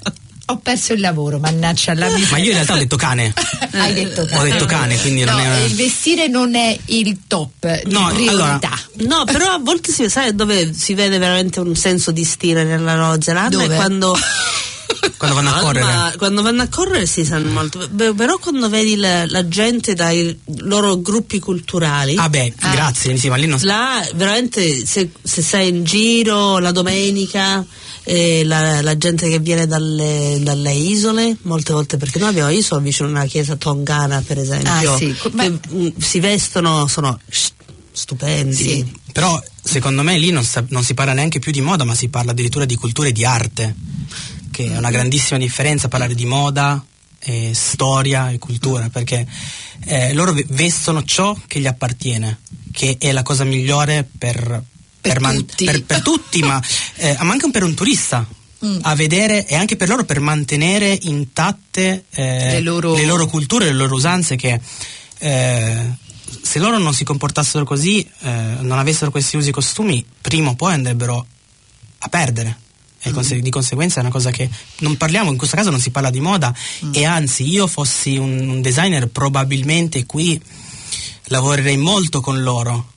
ho 0.52 0.58
perso 0.58 0.94
il 0.94 1.00
lavoro, 1.00 1.40
mannaggia 1.40 1.94
la 1.94 2.08
Ma 2.10 2.38
io 2.38 2.46
in 2.48 2.52
realtà 2.54 2.74
ho 2.74 2.78
detto 2.78 2.96
cane. 2.96 3.34
Hai 3.74 3.94
detto 3.94 4.26
cane. 4.26 4.40
Ho 4.40 4.44
detto 4.52 4.66
cane, 4.66 4.98
quindi 5.00 5.24
no, 5.24 5.32
non 5.32 5.42
è. 5.42 5.60
il 5.64 5.74
vestire 5.76 6.28
non 6.28 6.56
è 6.56 6.78
il 6.86 7.20
top 7.28 7.84
di 7.84 7.92
No, 7.94 8.08
priorità. 8.10 8.30
allora, 8.32 8.60
No, 9.00 9.24
però 9.26 9.54
a 9.54 9.60
volte 9.60 9.92
si, 9.92 10.10
sai 10.10 10.36
dove 10.36 10.74
si 10.74 10.94
vede 10.94 11.18
veramente 11.18 11.60
un 11.60 11.76
senso 11.76 12.12
di 12.12 12.24
stile 12.24 12.64
nella 12.64 12.96
Nuova 12.96 13.20
Zelanda 13.22 13.58
Dove? 13.58 13.74
è 13.74 13.76
quando 13.78 14.16
Quando 15.18 15.36
vanno 15.38 15.56
a 15.56 15.60
correre. 15.60 15.86
ma 15.86 16.14
quando 16.18 16.42
vanno 16.42 16.62
a 16.64 16.68
correre 16.68 17.06
si 17.06 17.24
sanno 17.24 17.50
molto 17.52 17.88
beh, 17.90 18.14
però 18.14 18.38
quando 18.38 18.70
vedi 18.70 18.96
la, 18.98 19.26
la 19.28 19.48
gente 19.48 19.94
dai 19.94 20.38
loro 20.58 21.00
gruppi 21.00 21.40
culturali 21.40 22.16
Ah 22.18 22.28
beh, 22.30 22.54
Ah. 22.60 22.72
grazie, 22.72 23.16
sì, 23.18 23.30
ma 23.30 23.36
lì 23.38 23.46
non 23.46 23.58
là 23.64 24.06
veramente 24.16 24.86
se, 24.86 25.12
se 25.22 25.42
sei 25.42 25.70
in 25.70 25.84
giro 25.84 26.60
la 26.60 26.72
domenica 26.72 27.66
eh, 28.04 28.44
la, 28.44 28.82
la 28.82 28.98
gente 28.98 29.30
che 29.30 29.40
viene 29.40 29.68
dalle, 29.68 30.40
dalle 30.42 30.74
isole 30.74 31.38
molte 31.44 31.74
volte 31.74 31.98
perché 31.98 32.20
noi 32.20 32.30
abbiamo 32.30 32.50
isole 32.50 32.82
vicino 32.82 33.08
a 33.08 33.12
una 33.12 33.26
chiesa 33.26 33.56
tongana 33.56 34.24
per 34.26 34.38
esempio 34.40 34.94
Ah, 34.94 34.98
sì. 34.98 35.14
Che, 35.14 35.60
mm, 35.74 35.88
si 35.98 36.20
vestono 36.20 36.88
sono 36.88 37.20
st- 37.30 37.54
stupendi 37.92 38.56
Sì. 38.56 39.00
Però 39.12 39.42
secondo 39.62 40.04
me 40.04 40.18
lì 40.18 40.32
non, 40.32 40.44
sa- 40.44 40.64
non 40.70 40.84
si 40.84 40.94
parla 40.94 41.14
neanche 41.14 41.40
più 41.40 41.52
di 41.52 41.62
moda, 41.62 41.84
ma 41.84 41.96
si 41.96 42.08
parla 42.08 42.32
addirittura 42.32 42.66
di 42.66 42.76
cultura 42.76 43.10
e 43.10 43.12
di 43.12 43.26
arte, 43.26 43.76
che 44.52 44.72
è 44.72 44.78
una 44.78 44.90
grandissima 44.90 45.38
differenza 45.38 45.90
parlare 45.90 46.16
di 46.16 46.26
moda, 46.26 46.82
e 47.20 47.52
storia 47.54 48.32
e 48.32 48.40
cultura, 48.40 48.90
perché 48.90 49.28
eh, 49.86 50.14
loro 50.14 50.34
ve- 50.34 50.46
vestono 50.50 51.04
ciò 51.04 51.38
che 51.46 51.60
gli 51.60 51.68
appartiene, 51.68 52.40
che 52.72 52.96
è 52.98 53.12
la 53.12 53.22
cosa 53.22 53.44
migliore 53.44 54.08
per, 54.18 54.64
Per 55.02 55.20
man- 55.20 55.36
tutti. 55.38 55.66
per- 55.66 55.84
per 55.84 56.02
tutti, 56.02 56.40
ma, 56.44 56.62
eh, 56.96 57.18
ma 57.22 57.32
anche 57.32 57.50
per 57.52 57.64
un 57.64 57.74
turista. 57.74 58.26
Mm. 58.64 58.78
A 58.84 58.94
vedere 58.96 59.48
e 59.48 59.56
anche 59.56 59.76
per 59.76 59.88
loro 59.90 60.04
per 60.06 60.20
mantenere 60.20 60.96
intatte 61.02 62.06
eh, 62.12 62.52
Le 62.52 62.62
loro- 62.62 63.26
culture, 63.26 63.66
le 63.66 63.72
loro 63.72 63.96
usanze 63.96 64.36
che 64.36 64.62
eh, 65.18 65.92
se 66.44 66.60
loro 66.60 66.78
non 66.78 66.94
si 66.94 67.04
comportassero 67.04 67.64
così, 67.66 68.08
eh, 68.22 68.30
non 68.60 68.78
avessero 68.78 69.10
questi 69.10 69.36
usi 69.36 69.50
e 69.50 69.52
costumi, 69.52 70.06
prima 70.22 70.52
o 70.52 70.56
poi 70.56 70.74
andrebbero 70.74 71.26
a 72.00 72.08
perdere. 72.10 72.58
E 73.02 73.10
conse- 73.10 73.40
di 73.42 73.50
conseguenza 73.50 73.98
è 73.98 74.02
una 74.02 74.12
cosa 74.12 74.30
che 74.30 74.48
non 74.82 74.96
parliamo, 74.96 75.32
in 75.32 75.38
questo 75.38 75.56
caso 75.56 75.72
non 75.72 75.80
si 75.80 75.90
parla 75.90 76.12
di 76.12 76.20
moda 76.20 76.54
e 76.94 77.04
anzi 77.04 77.50
io 77.50 77.66
fossi 77.66 78.16
un, 78.18 78.48
un 78.48 78.62
designer 78.62 79.08
probabilmente 79.08 80.06
qui 80.06 80.40
lavorerei 81.26 81.78
molto 81.78 82.22
con 82.22 82.44
loro 82.44 82.91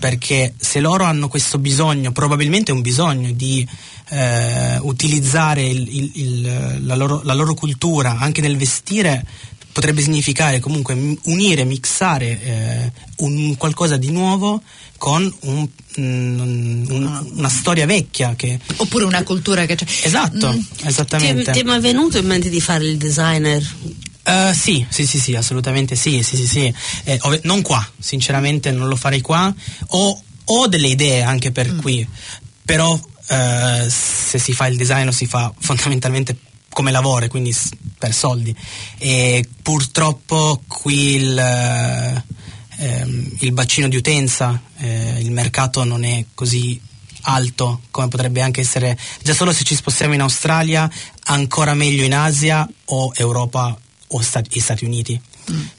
perché 0.00 0.54
se 0.58 0.80
loro 0.80 1.04
hanno 1.04 1.28
questo 1.28 1.58
bisogno, 1.58 2.10
probabilmente 2.10 2.72
un 2.72 2.80
bisogno 2.80 3.30
di 3.30 3.64
eh, 4.12 4.76
utilizzare 4.80 5.62
il- 5.64 5.86
il- 5.94 6.10
il- 6.14 6.78
la, 6.84 6.96
loro, 6.96 7.20
la 7.22 7.34
loro 7.34 7.54
cultura 7.54 8.18
anche 8.18 8.40
nel 8.40 8.56
vestire, 8.56 9.24
potrebbe 9.72 10.02
significare 10.02 10.58
comunque 10.58 11.16
unire, 11.26 11.62
mixare 11.64 12.42
eh, 12.42 12.92
un 13.18 13.56
qualcosa 13.56 13.96
di 13.96 14.10
nuovo 14.10 14.60
con 14.98 15.32
un- 15.42 15.68
un- 15.96 16.86
un- 16.90 17.30
una 17.36 17.48
storia 17.48 17.86
vecchia 17.86 18.34
che... 18.34 18.58
Oppure 18.78 19.04
una 19.04 19.22
cultura 19.22 19.64
che 19.66 19.76
c'è. 19.76 19.86
Esatto, 20.02 20.48
Mm. 20.48 20.58
ti, 20.58 20.86
esattamente. 20.88 21.52
ti 21.52 21.60
è 21.60 21.62
mai 21.62 21.78
venuto 21.80 22.18
in 22.18 22.26
mente 22.26 22.48
di 22.48 22.60
fare 22.60 22.84
il 22.86 22.96
designer 22.96 23.62
Eh, 24.30 24.54
sì, 24.54 24.86
sì, 24.88 25.06
sì, 25.06 25.18
sì, 25.18 25.34
assolutamente 25.34 25.96
sì, 25.96 26.22
sì, 26.22 26.36
sì, 26.36 26.46
sì. 26.46 26.74
Eh, 27.02 27.18
ov- 27.22 27.40
non 27.42 27.62
qua, 27.62 27.84
sinceramente 27.98 28.70
non 28.70 28.86
lo 28.86 28.94
farei 28.94 29.20
qua. 29.20 29.52
Ho, 29.88 30.22
ho 30.44 30.66
delle 30.68 30.86
idee 30.86 31.22
anche 31.22 31.50
per 31.50 31.74
qui, 31.74 32.06
però 32.64 32.98
eh, 33.28 33.86
se 33.88 34.38
si 34.38 34.52
fa 34.52 34.68
il 34.68 34.76
design 34.76 35.04
lo 35.06 35.10
si 35.10 35.26
fa 35.26 35.52
fondamentalmente 35.58 36.36
come 36.68 36.92
lavoro, 36.92 37.26
quindi 37.26 37.52
s- 37.52 37.70
per 37.98 38.14
soldi. 38.14 38.54
E 38.98 39.44
purtroppo 39.62 40.62
qui 40.68 41.16
il, 41.16 41.36
eh, 41.36 42.24
ehm, 42.78 43.36
il 43.40 43.52
bacino 43.52 43.88
di 43.88 43.96
utenza, 43.96 44.60
eh, 44.78 45.18
il 45.18 45.32
mercato 45.32 45.82
non 45.82 46.04
è 46.04 46.24
così 46.34 46.80
alto 47.22 47.80
come 47.90 48.08
potrebbe 48.08 48.40
anche 48.40 48.60
essere 48.60 48.96
già 49.22 49.34
solo 49.34 49.52
se 49.52 49.64
ci 49.64 49.74
spostiamo 49.74 50.14
in 50.14 50.20
Australia, 50.22 50.88
ancora 51.24 51.74
meglio 51.74 52.04
in 52.04 52.14
Asia 52.14 52.66
o 52.86 53.12
Europa 53.16 53.76
o 54.10 54.20
Stati, 54.20 54.60
Stati 54.60 54.84
Uniti. 54.84 55.20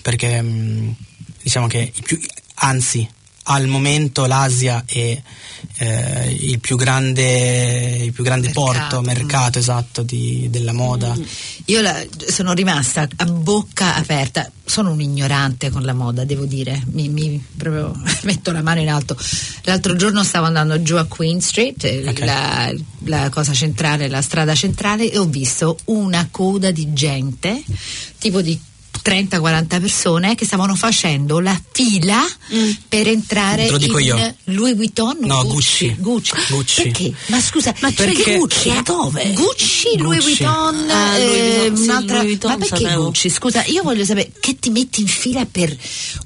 Perché 0.02 0.42
mh, 0.42 0.96
diciamo 1.42 1.68
che 1.68 1.92
più, 2.04 2.20
anzi 2.56 3.08
al 3.44 3.68
momento 3.68 4.26
l'Asia 4.28 4.84
è 4.86 5.20
eh, 5.78 6.38
il 6.42 6.60
più 6.60 6.76
grande, 6.76 7.98
il 8.04 8.12
più 8.14 8.24
grande 8.24 8.48
Mercato. 8.48 8.66
porto, 8.66 9.02
mercato 9.02 9.60
esatto 9.60 10.04
di- 10.04 10.48
della 10.50 10.74
moda. 10.74 11.16
Io 11.66 11.82
la- 11.82 12.04
sono 12.28 12.54
rimasta 12.54 13.08
a 13.16 13.26
bocca 13.26 13.96
aperta. 13.96 14.50
Sono 14.64 14.92
un 14.92 15.02
ignorante 15.02 15.70
con 15.70 15.84
la 15.84 15.94
moda, 15.94 16.24
devo 16.24 16.46
dire. 16.46 16.82
Mi, 16.92 17.10
mi- 17.10 17.44
proprio 17.58 17.94
metto 18.24 18.52
la 18.52 18.62
mano 18.62 18.80
in 18.80 18.90
alto. 18.90 19.18
L'altro 19.64 19.96
giorno 19.96 20.24
stavo 20.24 20.46
andando 20.46 20.82
giù 20.82 20.96
a 20.96 21.06
Queen 21.06 21.42
Street, 21.42 21.84
eh, 21.84 22.08
Ok. 22.08 22.20
la, 22.20 22.72
la 23.06 23.30
cosa 23.30 23.54
centrale, 23.54 24.08
la 24.08 24.22
strada 24.22 24.56
centrale, 24.56 25.12
e 25.12 25.18
ho 25.18 25.26
visto 25.26 25.78
una 25.86 26.28
coda 26.32 26.72
di 26.72 26.94
gente, 26.94 27.62
tipo 28.18 28.42
di 28.42 28.58
30-40 29.04 29.68
persone 29.80 30.36
che 30.36 30.46
stavano 30.46 30.76
facendo 30.76 31.40
la 31.40 31.60
fila 31.72 32.24
per 32.88 33.08
entrare 33.08 33.66
Te 33.66 33.72
lo 33.72 33.78
dico 33.78 34.00
in 34.00 34.06
io. 34.06 34.36
Louis 34.46 34.76
Vuitton 34.76 35.18
No, 35.22 35.44
Gucci. 35.46 35.96
Gucci. 35.98 36.34
Gucci. 36.50 36.82
Perché? 36.84 37.14
Ma 37.28 37.40
scusa, 37.42 37.74
ma 37.82 37.90
c'è 37.92 38.06
Perché- 38.06 38.38
Gucci 38.38 38.70
a 38.70 38.82
dove? 38.82 39.32
Gucci, 39.34 39.98
Louis 39.98 40.20
Gucci. 40.24 40.44
Vuitton, 40.44 40.90
Ah, 40.90 41.18
Louis 41.18 41.30
eh, 41.30 41.58
Vuitton, 41.60 41.76
sì, 41.78 41.84
un'altra- 41.84 42.16
Louis 42.16 42.28
Vuitton 42.28 42.52
ma 42.52 42.58
perché 42.58 42.84
sapevo. 42.84 43.04
Gucci? 43.06 43.30
Scusa, 43.30 43.64
io 43.66 43.84
voglio 43.84 44.06
sapere 44.06 44.32
che 44.40 44.60
ti 44.60 44.70
metti 44.70 45.02
in 45.02 45.08
fila 45.08 45.46
per 45.50 45.76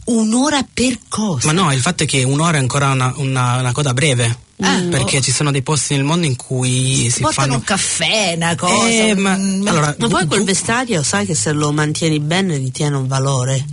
un'ora 0.06 0.66
per 0.74 1.00
cosa? 1.08 1.46
Ma 1.48 1.52
no, 1.62 1.72
il 1.74 1.80
fatto 1.80 2.04
è 2.04 2.06
che 2.06 2.24
un'ora 2.24 2.58
è 2.58 2.60
ancora 2.60 2.92
una, 2.92 3.14
una- 3.18 3.58
una 3.60 3.72
coda 3.72 3.94
breve. 3.94 4.44
Ah. 4.62 4.82
perché 4.90 5.20
ci 5.22 5.32
sono 5.32 5.52
dei 5.52 5.62
posti 5.64 5.96
nel 5.96 6.06
mondo 6.06 6.26
in 6.26 6.38
cui 6.38 7.10
si 7.12 7.20
Portano 7.20 7.32
fanno 7.34 7.54
un 7.56 7.64
caffè, 7.64 8.34
una 8.38 8.56
cosa. 8.56 8.88
Eh, 8.88 9.14
ma- 9.16 9.36
un- 9.36 9.66
allora, 9.68 9.94
ma 10.00 10.08
poi 10.08 10.26
quel 10.28 10.44
vestario 10.46 11.04
sai 11.04 11.26
che 11.26 11.36
se 11.36 11.52
lo 11.52 11.72
mantieni 11.74 12.20
bene 12.22 12.56
ritiene 12.58 12.96
un 12.96 13.08
valore 13.08 13.66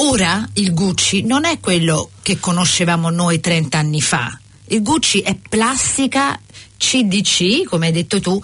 Ora 0.00 0.48
il 0.54 0.74
Gucci 0.74 1.22
non 1.22 1.44
è 1.44 1.58
quello 1.58 2.10
che 2.22 2.38
conoscevamo 2.38 3.10
noi 3.10 3.40
30 3.40 3.78
anni 3.78 4.00
fa. 4.00 4.38
Il 4.66 4.82
Gucci 4.82 5.20
è 5.20 5.34
plastica 5.48 6.38
CDC, 6.76 7.64
come 7.64 7.86
hai 7.86 7.92
detto 7.92 8.20
tu, 8.20 8.40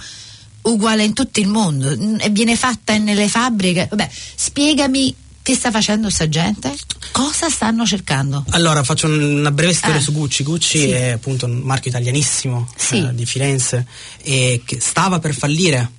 uguale 0.62 1.04
in 1.04 1.12
tutto 1.12 1.38
il 1.38 1.46
mondo 1.46 1.94
Mm, 1.96 2.16
e 2.20 2.30
viene 2.30 2.56
fatta 2.56 2.96
nelle 2.98 3.28
fabbriche. 3.28 3.86
Vabbè, 3.88 4.10
spiegami 4.34 5.14
che 5.44 5.54
sta 5.54 5.70
facendo 5.70 6.08
sta 6.08 6.26
gente? 6.26 6.74
Cosa 7.12 7.50
stanno 7.50 7.84
cercando? 7.84 8.42
Allora, 8.50 8.82
faccio 8.82 9.06
un- 9.08 9.20
una 9.40 9.50
breve 9.50 9.74
storia 9.74 9.98
Ah. 9.98 10.00
su 10.00 10.12
Gucci. 10.12 10.42
Gucci 10.42 10.78
Sì. 10.78 10.88
è 10.88 11.10
appunto 11.10 11.44
un 11.44 11.58
marchio 11.58 11.90
italianissimo 11.90 12.66
Sì. 12.74 12.96
eh, 13.04 13.14
di 13.14 13.26
Firenze 13.26 13.86
e 14.22 14.62
che 14.64 14.80
stava 14.80 15.18
per 15.18 15.34
fallire 15.34 15.90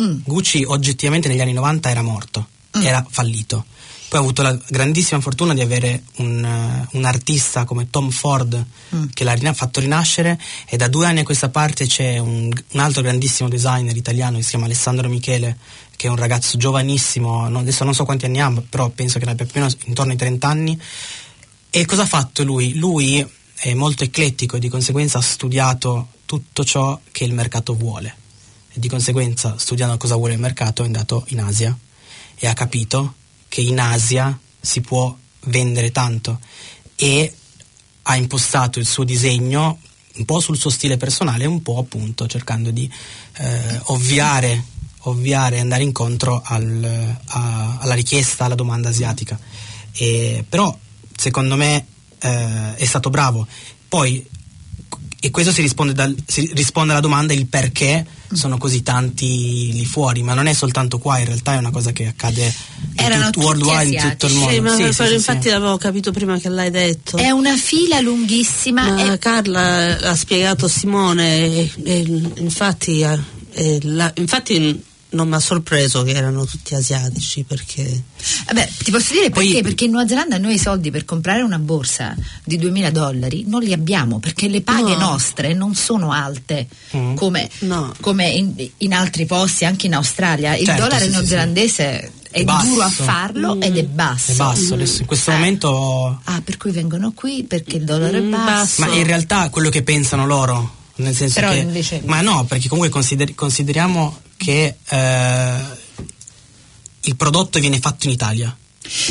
Mm. 0.00 0.20
Gucci 0.24 0.64
oggettivamente 0.66 1.28
negli 1.28 1.40
anni 1.42 1.52
90 1.52 1.90
era 1.90 2.00
morto, 2.00 2.48
Mm. 2.78 2.82
era 2.82 3.04
fallito. 3.10 3.66
Poi 4.08 4.18
ha 4.20 4.22
avuto 4.22 4.40
la 4.42 4.56
grandissima 4.68 5.20
fortuna 5.20 5.52
di 5.52 5.60
avere 5.60 6.04
un, 6.16 6.42
eh, 6.44 6.86
un 6.96 7.04
artista 7.04 7.64
come 7.64 7.90
Tom 7.90 8.08
Ford 8.10 8.64
Mm. 8.94 9.04
che 9.12 9.24
l'ha 9.24 9.32
rina- 9.34 9.52
fatto 9.52 9.80
rinascere 9.80 10.38
e 10.66 10.76
da 10.78 10.88
due 10.88 11.06
anni 11.06 11.20
a 11.20 11.24
questa 11.24 11.48
parte 11.50 11.86
c'è 11.86 12.16
un, 12.18 12.50
un 12.72 12.80
altro 12.80 13.02
grandissimo 13.02 13.48
designer 13.50 13.94
italiano 13.96 14.36
che 14.38 14.42
si 14.44 14.50
chiama 14.50 14.64
Alessandro 14.64 15.08
Michele 15.10 15.58
che 16.02 16.08
è 16.08 16.10
un 16.10 16.16
ragazzo 16.16 16.56
giovanissimo, 16.56 17.48
no- 17.48 17.60
adesso 17.60 17.84
non 17.84 17.94
so 17.94 18.04
quanti 18.04 18.24
anni 18.24 18.40
ha, 18.40 18.52
però 18.68 18.88
penso 18.88 19.20
che 19.20 19.24
ne 19.24 19.30
abbia 19.30 19.46
più 19.46 19.60
o 19.60 19.64
meno 19.64 19.76
intorno 19.84 20.10
ai 20.10 20.18
30 20.18 20.48
anni. 20.48 20.80
E 21.70 21.84
cosa 21.86 22.02
ha 22.02 22.06
fatto 22.06 22.42
lui? 22.42 22.74
Lui 22.74 23.24
è 23.54 23.72
molto 23.74 24.02
eclettico 24.02 24.56
e 24.56 24.58
di 24.58 24.68
conseguenza 24.68 25.18
ha 25.18 25.22
studiato 25.22 26.08
tutto 26.26 26.64
ciò 26.64 26.98
che 27.12 27.22
il 27.22 27.32
mercato 27.32 27.76
vuole. 27.76 28.16
E 28.72 28.80
di 28.80 28.88
conseguenza, 28.88 29.54
studiando 29.58 29.96
cosa 29.96 30.16
vuole 30.16 30.32
il 30.32 30.40
mercato, 30.40 30.82
è 30.82 30.86
andato 30.86 31.24
in 31.28 31.38
Asia 31.38 31.78
e 32.34 32.48
ha 32.48 32.52
capito 32.52 33.14
che 33.46 33.60
in 33.60 33.78
Asia 33.78 34.36
si 34.60 34.80
può 34.80 35.16
vendere 35.44 35.92
tanto 35.92 36.40
e 36.96 37.32
ha 38.02 38.16
impostato 38.16 38.80
il 38.80 38.86
suo 38.88 39.04
disegno 39.04 39.78
un 40.14 40.24
po' 40.24 40.40
sul 40.40 40.58
suo 40.58 40.68
stile 40.68 40.96
personale 40.96 41.46
un 41.46 41.62
po' 41.62 41.78
appunto 41.78 42.26
cercando 42.26 42.72
di 42.72 42.90
eh, 43.36 43.80
ovviare, 43.84 44.64
ovviare 45.04 45.56
e 45.56 45.60
andare 45.60 45.82
incontro 45.82 46.42
al- 46.44 47.16
a- 47.26 47.78
alla 47.80 47.94
richiesta, 47.94 48.44
alla 48.44 48.54
domanda 48.54 48.88
asiatica. 48.88 49.38
E- 49.92 50.44
però 50.48 50.76
secondo 51.16 51.56
me 51.56 51.86
eh, 52.20 52.74
è 52.76 52.84
stato 52.84 53.10
bravo. 53.10 53.46
Poi, 53.88 54.24
e 55.24 55.30
questo 55.30 55.52
si 55.52 55.60
risponde, 55.60 55.92
dal- 55.92 56.14
si 56.26 56.50
risponde 56.54 56.92
alla 56.92 57.00
domanda 57.00 57.32
il 57.32 57.46
perché 57.46 58.04
sono 58.32 58.56
così 58.58 58.82
tanti 58.82 59.72
lì 59.72 59.84
fuori, 59.84 60.22
ma 60.22 60.32
non 60.34 60.46
è 60.46 60.52
soltanto 60.54 60.98
qua, 60.98 61.18
in 61.18 61.26
realtà 61.26 61.54
è 61.54 61.58
una 61.58 61.70
cosa 61.70 61.92
che 61.92 62.06
accade 62.06 62.44
in 62.44 63.04
Erano 63.04 63.30
tut- 63.30 63.44
worldwide, 63.44 63.94
in 63.96 64.10
tutto 64.10 64.26
il 64.26 64.34
mondo. 64.34 64.50
Sì, 64.52 64.60
ma 64.60 64.76
Sì, 64.76 64.92
sì, 64.92 65.04
sì, 65.06 65.12
infatti 65.14 65.42
sì. 65.42 65.48
l'avevo 65.50 65.76
capito 65.76 66.12
prima 66.12 66.38
che 66.38 66.48
l'hai 66.48 66.70
detto. 66.70 67.16
È 67.18 67.30
una 67.30 67.56
fila 67.56 68.00
lunghissima. 68.00 68.88
Ma 68.90 69.12
e- 69.12 69.18
Carla 69.18 69.98
ha 70.10 70.16
spiegato 70.16 70.66
Simone, 70.68 71.46
e- 71.46 71.72
e 71.84 71.98
infatti, 72.36 73.04
ha- 73.04 73.22
e 73.52 73.78
la- 73.82 74.12
infatti 74.16 74.82
non 75.12 75.28
mi 75.28 75.34
ha 75.34 75.40
sorpreso 75.40 76.02
che 76.02 76.12
erano 76.12 76.44
tutti 76.44 76.74
asiatici 76.74 77.42
perché 77.44 78.02
Vabbè, 78.46 78.70
ti 78.82 78.90
posso 78.90 79.12
dire 79.12 79.30
Poi- 79.30 79.46
perché? 79.46 79.62
Perché 79.62 79.84
in 79.84 79.90
Nuova 79.90 80.06
Zelanda 80.08 80.38
noi 80.38 80.54
i 80.54 80.58
soldi 80.58 80.90
per 80.90 81.04
comprare 81.04 81.42
una 81.42 81.58
borsa 81.58 82.14
di 82.44 82.56
2000 82.56 82.90
dollari 82.90 83.44
non 83.46 83.62
li 83.62 83.72
abbiamo 83.72 84.18
perché 84.20 84.48
le 84.48 84.62
paghe 84.62 84.92
No. 84.96 85.10
nostre 85.10 85.52
non 85.54 85.74
sono 85.74 86.12
alte 86.12 86.66
Mm. 86.96 87.14
come, 87.14 87.48
No. 87.60 87.94
come 88.00 88.28
in, 88.30 88.54
in 88.78 88.92
altri 88.94 89.24
posti, 89.26 89.64
anche 89.64 89.86
in 89.86 89.94
Australia. 89.94 90.54
Il 90.56 90.66
Certo, 90.66 90.82
dollaro 90.82 91.00
sì, 91.04 91.10
sì, 91.10 91.16
neozelandese 91.16 91.84
è 92.30 92.40
È 92.40 92.44
basso. 92.44 92.66
duro 92.68 92.82
a 92.82 92.90
farlo 92.90 93.60
ed 93.60 93.76
è 93.76 93.84
basso. 93.84 94.32
È 94.32 94.34
basso, 94.36 94.74
adesso 94.74 95.00
in 95.02 95.06
questo 95.06 95.30
Eh. 95.30 95.34
momento 95.34 96.20
Ah, 96.24 96.40
per 96.42 96.56
cui 96.56 96.70
vengono 96.70 97.12
qui 97.12 97.44
perché 97.44 97.76
il 97.76 97.84
dollaro 97.84 98.16
è 98.16 98.20
Mm, 98.20 98.30
basso. 98.30 98.44
basso. 98.44 98.80
Ma 98.82 98.94
in 98.94 99.04
realtà 99.06 99.48
quello 99.50 99.68
che 99.68 99.82
pensano 99.82 100.26
loro, 100.26 100.74
nel 101.02 101.14
senso 101.14 101.40
Però 101.40 101.50
che... 101.52 101.58
invece- 101.58 102.00
Ma 102.04 102.20
no, 102.22 102.44
perché 102.44 102.68
comunque 102.68 102.90
consider- 102.92 103.34
consideriamo 103.34 104.20
che 104.36 104.76
eh, 104.88 105.60
il 107.02 107.16
prodotto 107.16 107.58
viene 107.58 107.78
fatto 107.80 108.06
in 108.06 108.12
Italia. 108.12 108.56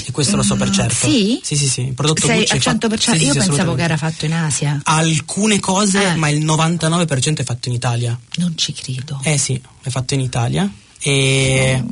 E 0.06 0.12
questo 0.12 0.36
lo 0.36 0.44
so 0.44 0.56
per 0.58 0.68
Mm, 0.68 0.74
certo. 0.74 1.08
Sì? 1.10 1.40
Sì, 1.42 1.56
sì, 1.56 1.68
sì. 1.70 1.82
Il 1.88 1.94
prodotto 1.94 2.26
Sei 2.28 2.40
Gucci 2.40 2.52
al 2.52 2.58
è 2.58 2.62
fatto- 2.62 2.88
100%? 2.88 2.98
sì, 3.14 3.20
sì, 3.20 3.26
Io 3.26 3.32
sì, 3.34 3.40
pensavo 3.40 3.74
che 3.74 3.82
era 3.84 3.96
fatto 3.98 4.26
in 4.26 4.34
Asia. 4.34 4.80
Alcune 4.84 5.60
cose, 5.62 6.12
Eh. 6.12 6.16
ma 6.16 6.28
il 6.30 6.44
99% 6.44 7.42
è 7.42 7.44
fatto 7.46 7.70
in 7.70 7.76
Italia. 7.76 8.20
Non 8.36 8.58
ci 8.58 8.74
credo. 8.74 9.20
Eh 9.24 9.38
sì, 9.38 9.60
è 9.82 9.90
fatto 9.90 10.14
in 10.14 10.20
Italia. 10.20 10.70
E, 11.00 11.84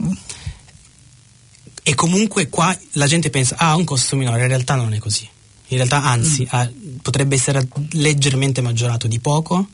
e 1.83 1.95
comunque 1.95 2.49
qua 2.49 2.77
la 2.93 3.07
gente 3.07 3.29
pensa, 3.29 3.55
ah, 3.57 3.69
ha 3.71 3.75
un 3.75 3.85
costo 3.85 4.15
minore, 4.15 4.41
in 4.41 4.47
realtà 4.47 4.75
non 4.75 4.93
è 4.93 4.97
così. 4.99 5.27
In 5.71 5.77
realtà, 5.77 6.03
anzi, 6.03 6.43
Mm. 6.43 6.47
ha- 6.49 6.69
potrebbe 7.01 7.35
essere 7.35 7.67
leggermente 7.91 8.59
maggiorato 8.61 9.07
di 9.07 9.19
poco, 9.19 9.67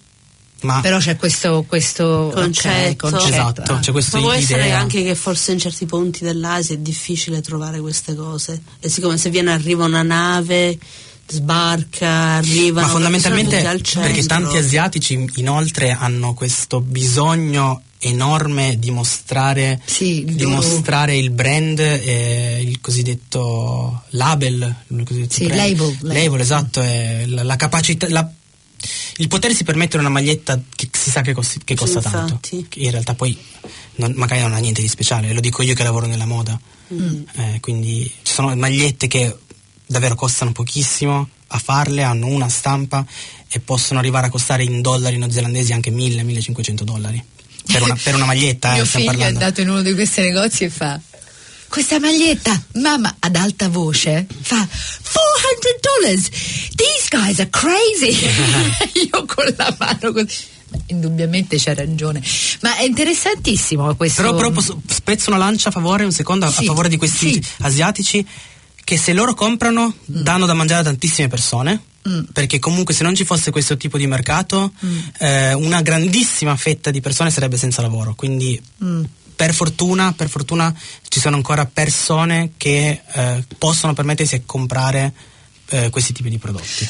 ma 0.65 0.81
Però 0.81 0.97
c'è 0.97 1.15
questo, 1.15 1.63
questo 1.67 2.31
Concetto. 2.33 3.09
concetto. 3.09 3.29
Esatto, 3.29 3.77
c'è 3.79 3.91
questo 3.91 4.17
Ma 4.17 4.23
può 4.23 4.31
essere 4.33 4.63
idea. 4.63 4.79
anche 4.79 5.03
che 5.03 5.15
forse 5.15 5.53
in 5.53 5.59
certi 5.59 5.85
punti 5.85 6.23
dell'Asia 6.23 6.75
è 6.75 6.79
difficile 6.79 7.39
trovare 7.41 7.79
queste 7.79 8.15
cose. 8.15 8.61
E 8.79 8.89
siccome 8.89 9.17
se 9.17 9.29
viene 9.29 9.51
arriva 9.53 9.85
una 9.85 10.03
nave, 10.03 10.77
sbarca, 11.27 12.07
arrivano 12.35 12.85
Ma 12.87 12.91
fondamentalmente 12.93 13.61
perché 13.93 14.23
tanti 14.25 14.57
asiatici 14.57 15.25
inoltre 15.35 15.91
hanno 15.91 16.33
questo 16.33 16.81
bisogno 16.81 17.81
enorme 17.99 18.75
di 18.77 18.91
mostrare, 18.91 19.81
Sì, 19.83 20.19
il 20.19 20.35
di 20.35 20.43
loro- 20.43 20.55
mostrare 20.57 21.17
il 21.17 21.31
brand, 21.31 21.79
eh, 21.79 22.61
il 22.63 22.79
cosiddetto 22.79 24.03
label, 24.09 24.75
il 24.89 25.03
cosiddetto 25.03 25.33
Sì, 25.33 25.47
label, 25.47 25.97
label. 26.01 26.23
Label, 26.23 26.39
esatto, 26.41 26.81
è 26.81 27.23
la, 27.25 27.41
la 27.43 27.55
capacità, 27.55 28.07
la- 28.09 28.29
il 29.17 29.27
potersi 29.27 29.63
permettere 29.63 29.99
una 29.99 30.09
maglietta 30.11 30.61
che 30.75 30.89
si 30.91 31.09
sa 31.09 31.21
che, 31.21 31.33
costi- 31.33 31.59
che 31.63 31.75
costa 31.75 32.01
tanto, 32.01 32.33
infatti. 32.33 32.65
che 32.69 32.79
in 32.79 32.91
realtà 32.91 33.13
poi 33.15 33.37
non- 33.95 34.13
magari 34.15 34.41
non 34.41 34.53
ha 34.53 34.57
niente 34.57 34.81
di 34.81 34.87
speciale, 34.87 35.31
lo 35.33 35.39
dico 35.39 35.61
io 35.63 35.73
che 35.73 35.83
lavoro 35.83 36.05
nella 36.07 36.25
moda, 36.25 36.59
Mm. 36.93 37.23
Eh, 37.37 37.57
quindi 37.61 38.03
ci 38.21 38.31
sono 38.31 38.55
magliette 38.55 39.07
che 39.07 39.35
davvero 39.87 40.13
costano 40.13 40.51
pochissimo 40.51 41.27
a 41.47 41.57
farle, 41.57 42.03
hanno 42.03 42.27
una 42.27 42.47
stampa 42.47 43.03
e 43.49 43.59
possono 43.59 43.97
arrivare 43.97 44.27
a 44.27 44.29
costare 44.29 44.63
in 44.63 44.81
dollari 44.81 45.17
neozelandesi 45.17 45.73
anche 45.73 45.89
1000-1500 45.91 46.83
dollari 46.83 47.23
per 47.65 47.81
una, 47.81 47.95
per 47.95 48.13
una 48.13 48.25
maglietta. 48.25 48.73
eh, 48.73 48.75
Mio 48.77 48.85
stiamo 48.85 49.05
figlio 49.09 49.17
è 49.17 49.17
parlando. 49.17 49.39
andato 49.45 49.61
in 49.61 49.69
uno 49.69 49.81
di 49.81 49.93
questi 49.95 50.21
negozi 50.21 50.65
e 50.65 50.69
fa 50.69 50.99
questa 51.75 51.99
maglietta, 51.99 52.57
mamma, 52.75 53.13
ad 53.19 53.35
alta 53.35 53.67
voce, 53.67 54.25
fa 54.41 54.65
400 54.65 55.79
dollars. 55.81 56.29
These 56.73 57.09
guys 57.09 57.39
are 57.39 57.49
crazy. 57.49 58.15
Io 59.11 59.25
con 59.25 59.53
la 59.57 59.75
mano 59.77 60.13
così. 60.13 60.53
Indubbiamente 60.87 61.57
c'ha 61.59 61.73
ragione, 61.73 62.21
ma 62.61 62.77
è 62.77 62.83
interessantissimo 62.83 63.93
questo. 63.95 64.21
Però, 64.21 64.35
però 64.35 64.51
posso- 64.51 64.81
spezzo 64.87 65.29
una 65.29 65.37
lancia 65.39 65.67
a 65.67 65.71
favore, 65.73 66.05
un 66.05 66.13
secondo, 66.13 66.45
a- 66.45 66.49
Sì, 66.51 66.63
a 66.63 66.67
favore 66.67 66.87
di 66.87 66.95
questi 66.95 67.33
sì. 67.33 67.43
asiatici 67.59 68.25
che 68.85 68.97
se 68.97 69.11
loro 69.11 69.33
comprano 69.33 69.93
danno 70.05 70.45
da 70.45 70.53
mangiare 70.53 70.79
a 70.79 70.83
tantissime 70.85 71.27
persone. 71.27 71.81
Mm. 72.07 72.19
Perché 72.31 72.59
comunque 72.59 72.93
se 72.93 73.03
non 73.03 73.15
ci 73.15 73.25
fosse 73.25 73.51
questo 73.51 73.75
tipo 73.75 73.97
di 73.97 74.07
mercato, 74.07 74.71
eh, 75.19 75.53
una 75.55 75.81
grandissima 75.81 76.55
fetta 76.55 76.89
di 76.89 77.01
persone 77.01 77.31
sarebbe 77.31 77.57
senza 77.57 77.81
lavoro. 77.81 78.13
Quindi 78.15 78.61
Mm. 78.83 79.03
Per 79.35 79.53
fortuna, 79.53 80.13
per 80.15 80.29
fortuna 80.29 80.73
ci 81.07 81.19
sono 81.19 81.35
ancora 81.35 81.65
persone 81.65 82.51
che 82.57 83.01
eh, 83.13 83.43
possono 83.57 83.93
permettersi 83.93 84.37
di 84.37 84.43
comprare 84.45 85.13
eh, 85.69 85.89
questi 85.89 86.13
tipi 86.13 86.29
di 86.29 86.37
prodotti. 86.37 86.87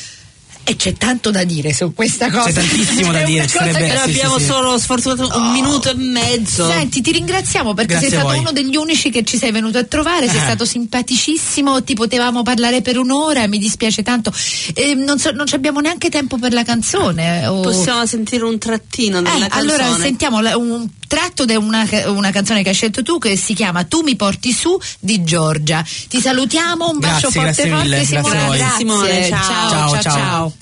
E 0.67 0.75
c'è 0.77 0.93
tanto 0.93 1.29
da 1.29 1.43
dire 1.43 1.71
su 1.75 1.93
questa 1.93 2.31
cosa. 2.31 2.45
C'è 2.45 2.53
tantissimo 2.53 3.11
da 3.11 3.21
dire, 3.25 3.45
ci 3.45 3.55
cosa 3.55 3.71
sarebbe- 3.71 3.97
sì, 3.97 3.97
sì, 3.97 4.09
abbiamo 4.17 4.39
sì. 4.39 4.45
solo 4.45 4.79
sfortunato 4.79 5.27
un 5.27 5.31
Oh. 5.47 5.51
minuto 5.51 5.91
e 5.91 5.93
mezzo. 5.93 6.67
Senti, 6.67 7.01
ti 7.01 7.11
ringraziamo 7.11 7.75
perché 7.75 7.91
Grazie 7.91 8.09
sei 8.09 8.17
stato 8.17 8.33
voi. 8.33 8.39
uno 8.41 8.51
degli 8.51 8.75
unici 8.75 9.11
che 9.11 9.23
ci 9.23 9.37
sei 9.37 9.51
venuto 9.51 9.77
a 9.77 9.83
trovare, 9.83 10.27
sei 10.27 10.37
Eh. 10.39 10.41
stato 10.41 10.65
simpaticissimo, 10.65 11.83
ti 11.83 11.93
potevamo 11.93 12.41
parlare 12.41 12.81
per 12.81 12.97
un'ora, 12.97 13.47
mi 13.47 13.59
dispiace 13.59 14.01
tanto. 14.01 14.33
Eh, 14.73 14.95
non, 14.95 15.19
so- 15.19 15.29
non 15.31 15.45
ci 15.45 15.53
abbiamo 15.53 15.81
neanche 15.81 16.09
tempo 16.09 16.37
per 16.39 16.51
la 16.51 16.63
canzone. 16.63 17.45
o- 17.45 17.61
Possiamo 17.61 18.03
sentire 18.07 18.43
un 18.43 18.57
trattino 18.57 19.21
della 19.21 19.45
Eh, 19.45 19.49
canzone. 19.49 19.61
allora 19.83 19.95
sentiamo 19.99 20.41
la- 20.41 20.57
un 20.57 20.87
tratto 21.07 21.45
da 21.45 21.57
una, 21.57 21.87
una 22.07 22.31
canzone 22.31 22.63
che 22.63 22.69
hai 22.69 22.75
scelto 22.75 23.01
tu 23.03 23.17
che 23.17 23.35
si 23.37 23.53
chiama 23.53 23.83
Tu 23.83 24.01
mi 24.01 24.15
porti 24.15 24.51
su 24.51 24.77
di 24.99 25.23
Giorgia. 25.23 25.83
Ti 26.07 26.19
salutiamo, 26.19 26.89
un 26.89 26.99
bacio 26.99 27.29
Grazie, 27.29 27.69
forte 27.69 27.69
grazie 27.69 27.69
forte 27.69 27.83
mille, 27.87 28.05
Simone. 28.05 28.35
grazie. 28.35 28.57
Grazie. 28.57 28.77
Simone, 28.77 29.27
ciao. 29.27 29.41
ciao, 29.41 29.69
Ciao, 29.69 30.01
ciao. 30.01 30.13
ciao. 30.13 30.53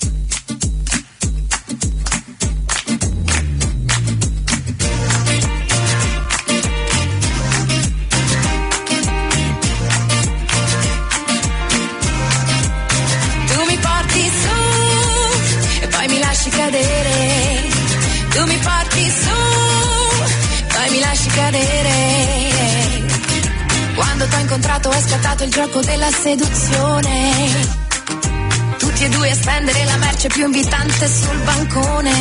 Tu 13.46 13.64
mi 13.68 13.78
porti 13.78 14.30
su 14.42 15.82
e 15.82 15.86
poi 15.88 16.08
mi 16.08 16.18
lasci 16.18 16.48
cadere. 16.50 17.62
Tu 18.34 18.44
mi 18.46 18.56
porti 18.56 19.10
su, 19.10 19.33
cadere. 21.34 23.02
Quando 23.94 24.26
t'ho 24.26 24.38
incontrato 24.38 24.90
è 24.90 25.00
scattato 25.00 25.44
il 25.44 25.50
gioco 25.50 25.80
della 25.80 26.10
seduzione. 26.10 27.82
Tutti 28.78 29.04
e 29.04 29.08
due 29.08 29.30
a 29.30 29.34
spendere 29.34 29.84
la 29.84 29.96
merce 29.96 30.28
più 30.28 30.44
invitante 30.46 31.08
sul 31.08 31.38
bancone. 31.38 32.12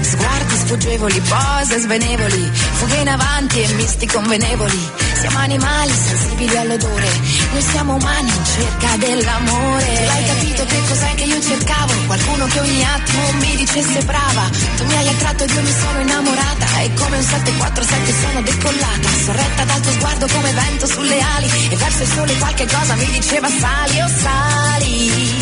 Sguardi 0.00 0.54
sfuggevoli, 0.56 1.20
pose 1.20 1.78
svenevoli, 1.78 2.50
fughe 2.52 2.96
in 2.96 3.08
avanti 3.08 3.62
e 3.62 3.72
misti 3.74 4.06
convenevoli. 4.06 5.01
Siamo 5.22 5.38
animali 5.38 5.92
sensibili 5.92 6.56
all'odore, 6.56 7.08
noi 7.52 7.62
siamo 7.62 7.94
umani 7.94 8.28
in 8.28 8.44
cerca 8.44 8.96
dell'amore. 8.96 10.08
Hai 10.08 10.24
capito 10.26 10.64
che 10.64 10.82
cos'è 10.88 11.14
che 11.14 11.22
io 11.22 11.40
cercavo? 11.40 11.92
Qualcuno 12.06 12.46
che 12.46 12.58
ogni 12.58 12.82
attimo 12.82 13.32
mi 13.38 13.54
dice 13.54 13.72
dicesse 13.72 14.02
brava, 14.04 14.50
tu 14.76 14.84
mi 14.84 14.96
hai 14.96 15.08
attratto 15.08 15.44
ed 15.44 15.50
io 15.50 15.62
mi 15.62 15.72
sono 15.80 16.00
innamorata 16.00 16.80
e 16.80 16.94
come 16.94 17.16
un 17.18 17.22
747 17.22 18.12
sono 18.20 18.42
decollata, 18.42 19.08
sorretta 19.24 19.64
dal 19.64 19.80
tuo 19.80 19.92
sguardo 19.92 20.26
come 20.26 20.52
vento 20.52 20.86
sulle 20.86 21.20
ali 21.20 21.68
e 21.70 21.76
verso 21.76 22.02
il 22.02 22.08
sole 22.08 22.38
qualche 22.38 22.66
cosa 22.66 22.94
mi 22.96 23.06
diceva 23.06 23.48
sali 23.48 24.00
o 24.00 24.08
sali. 24.08 25.41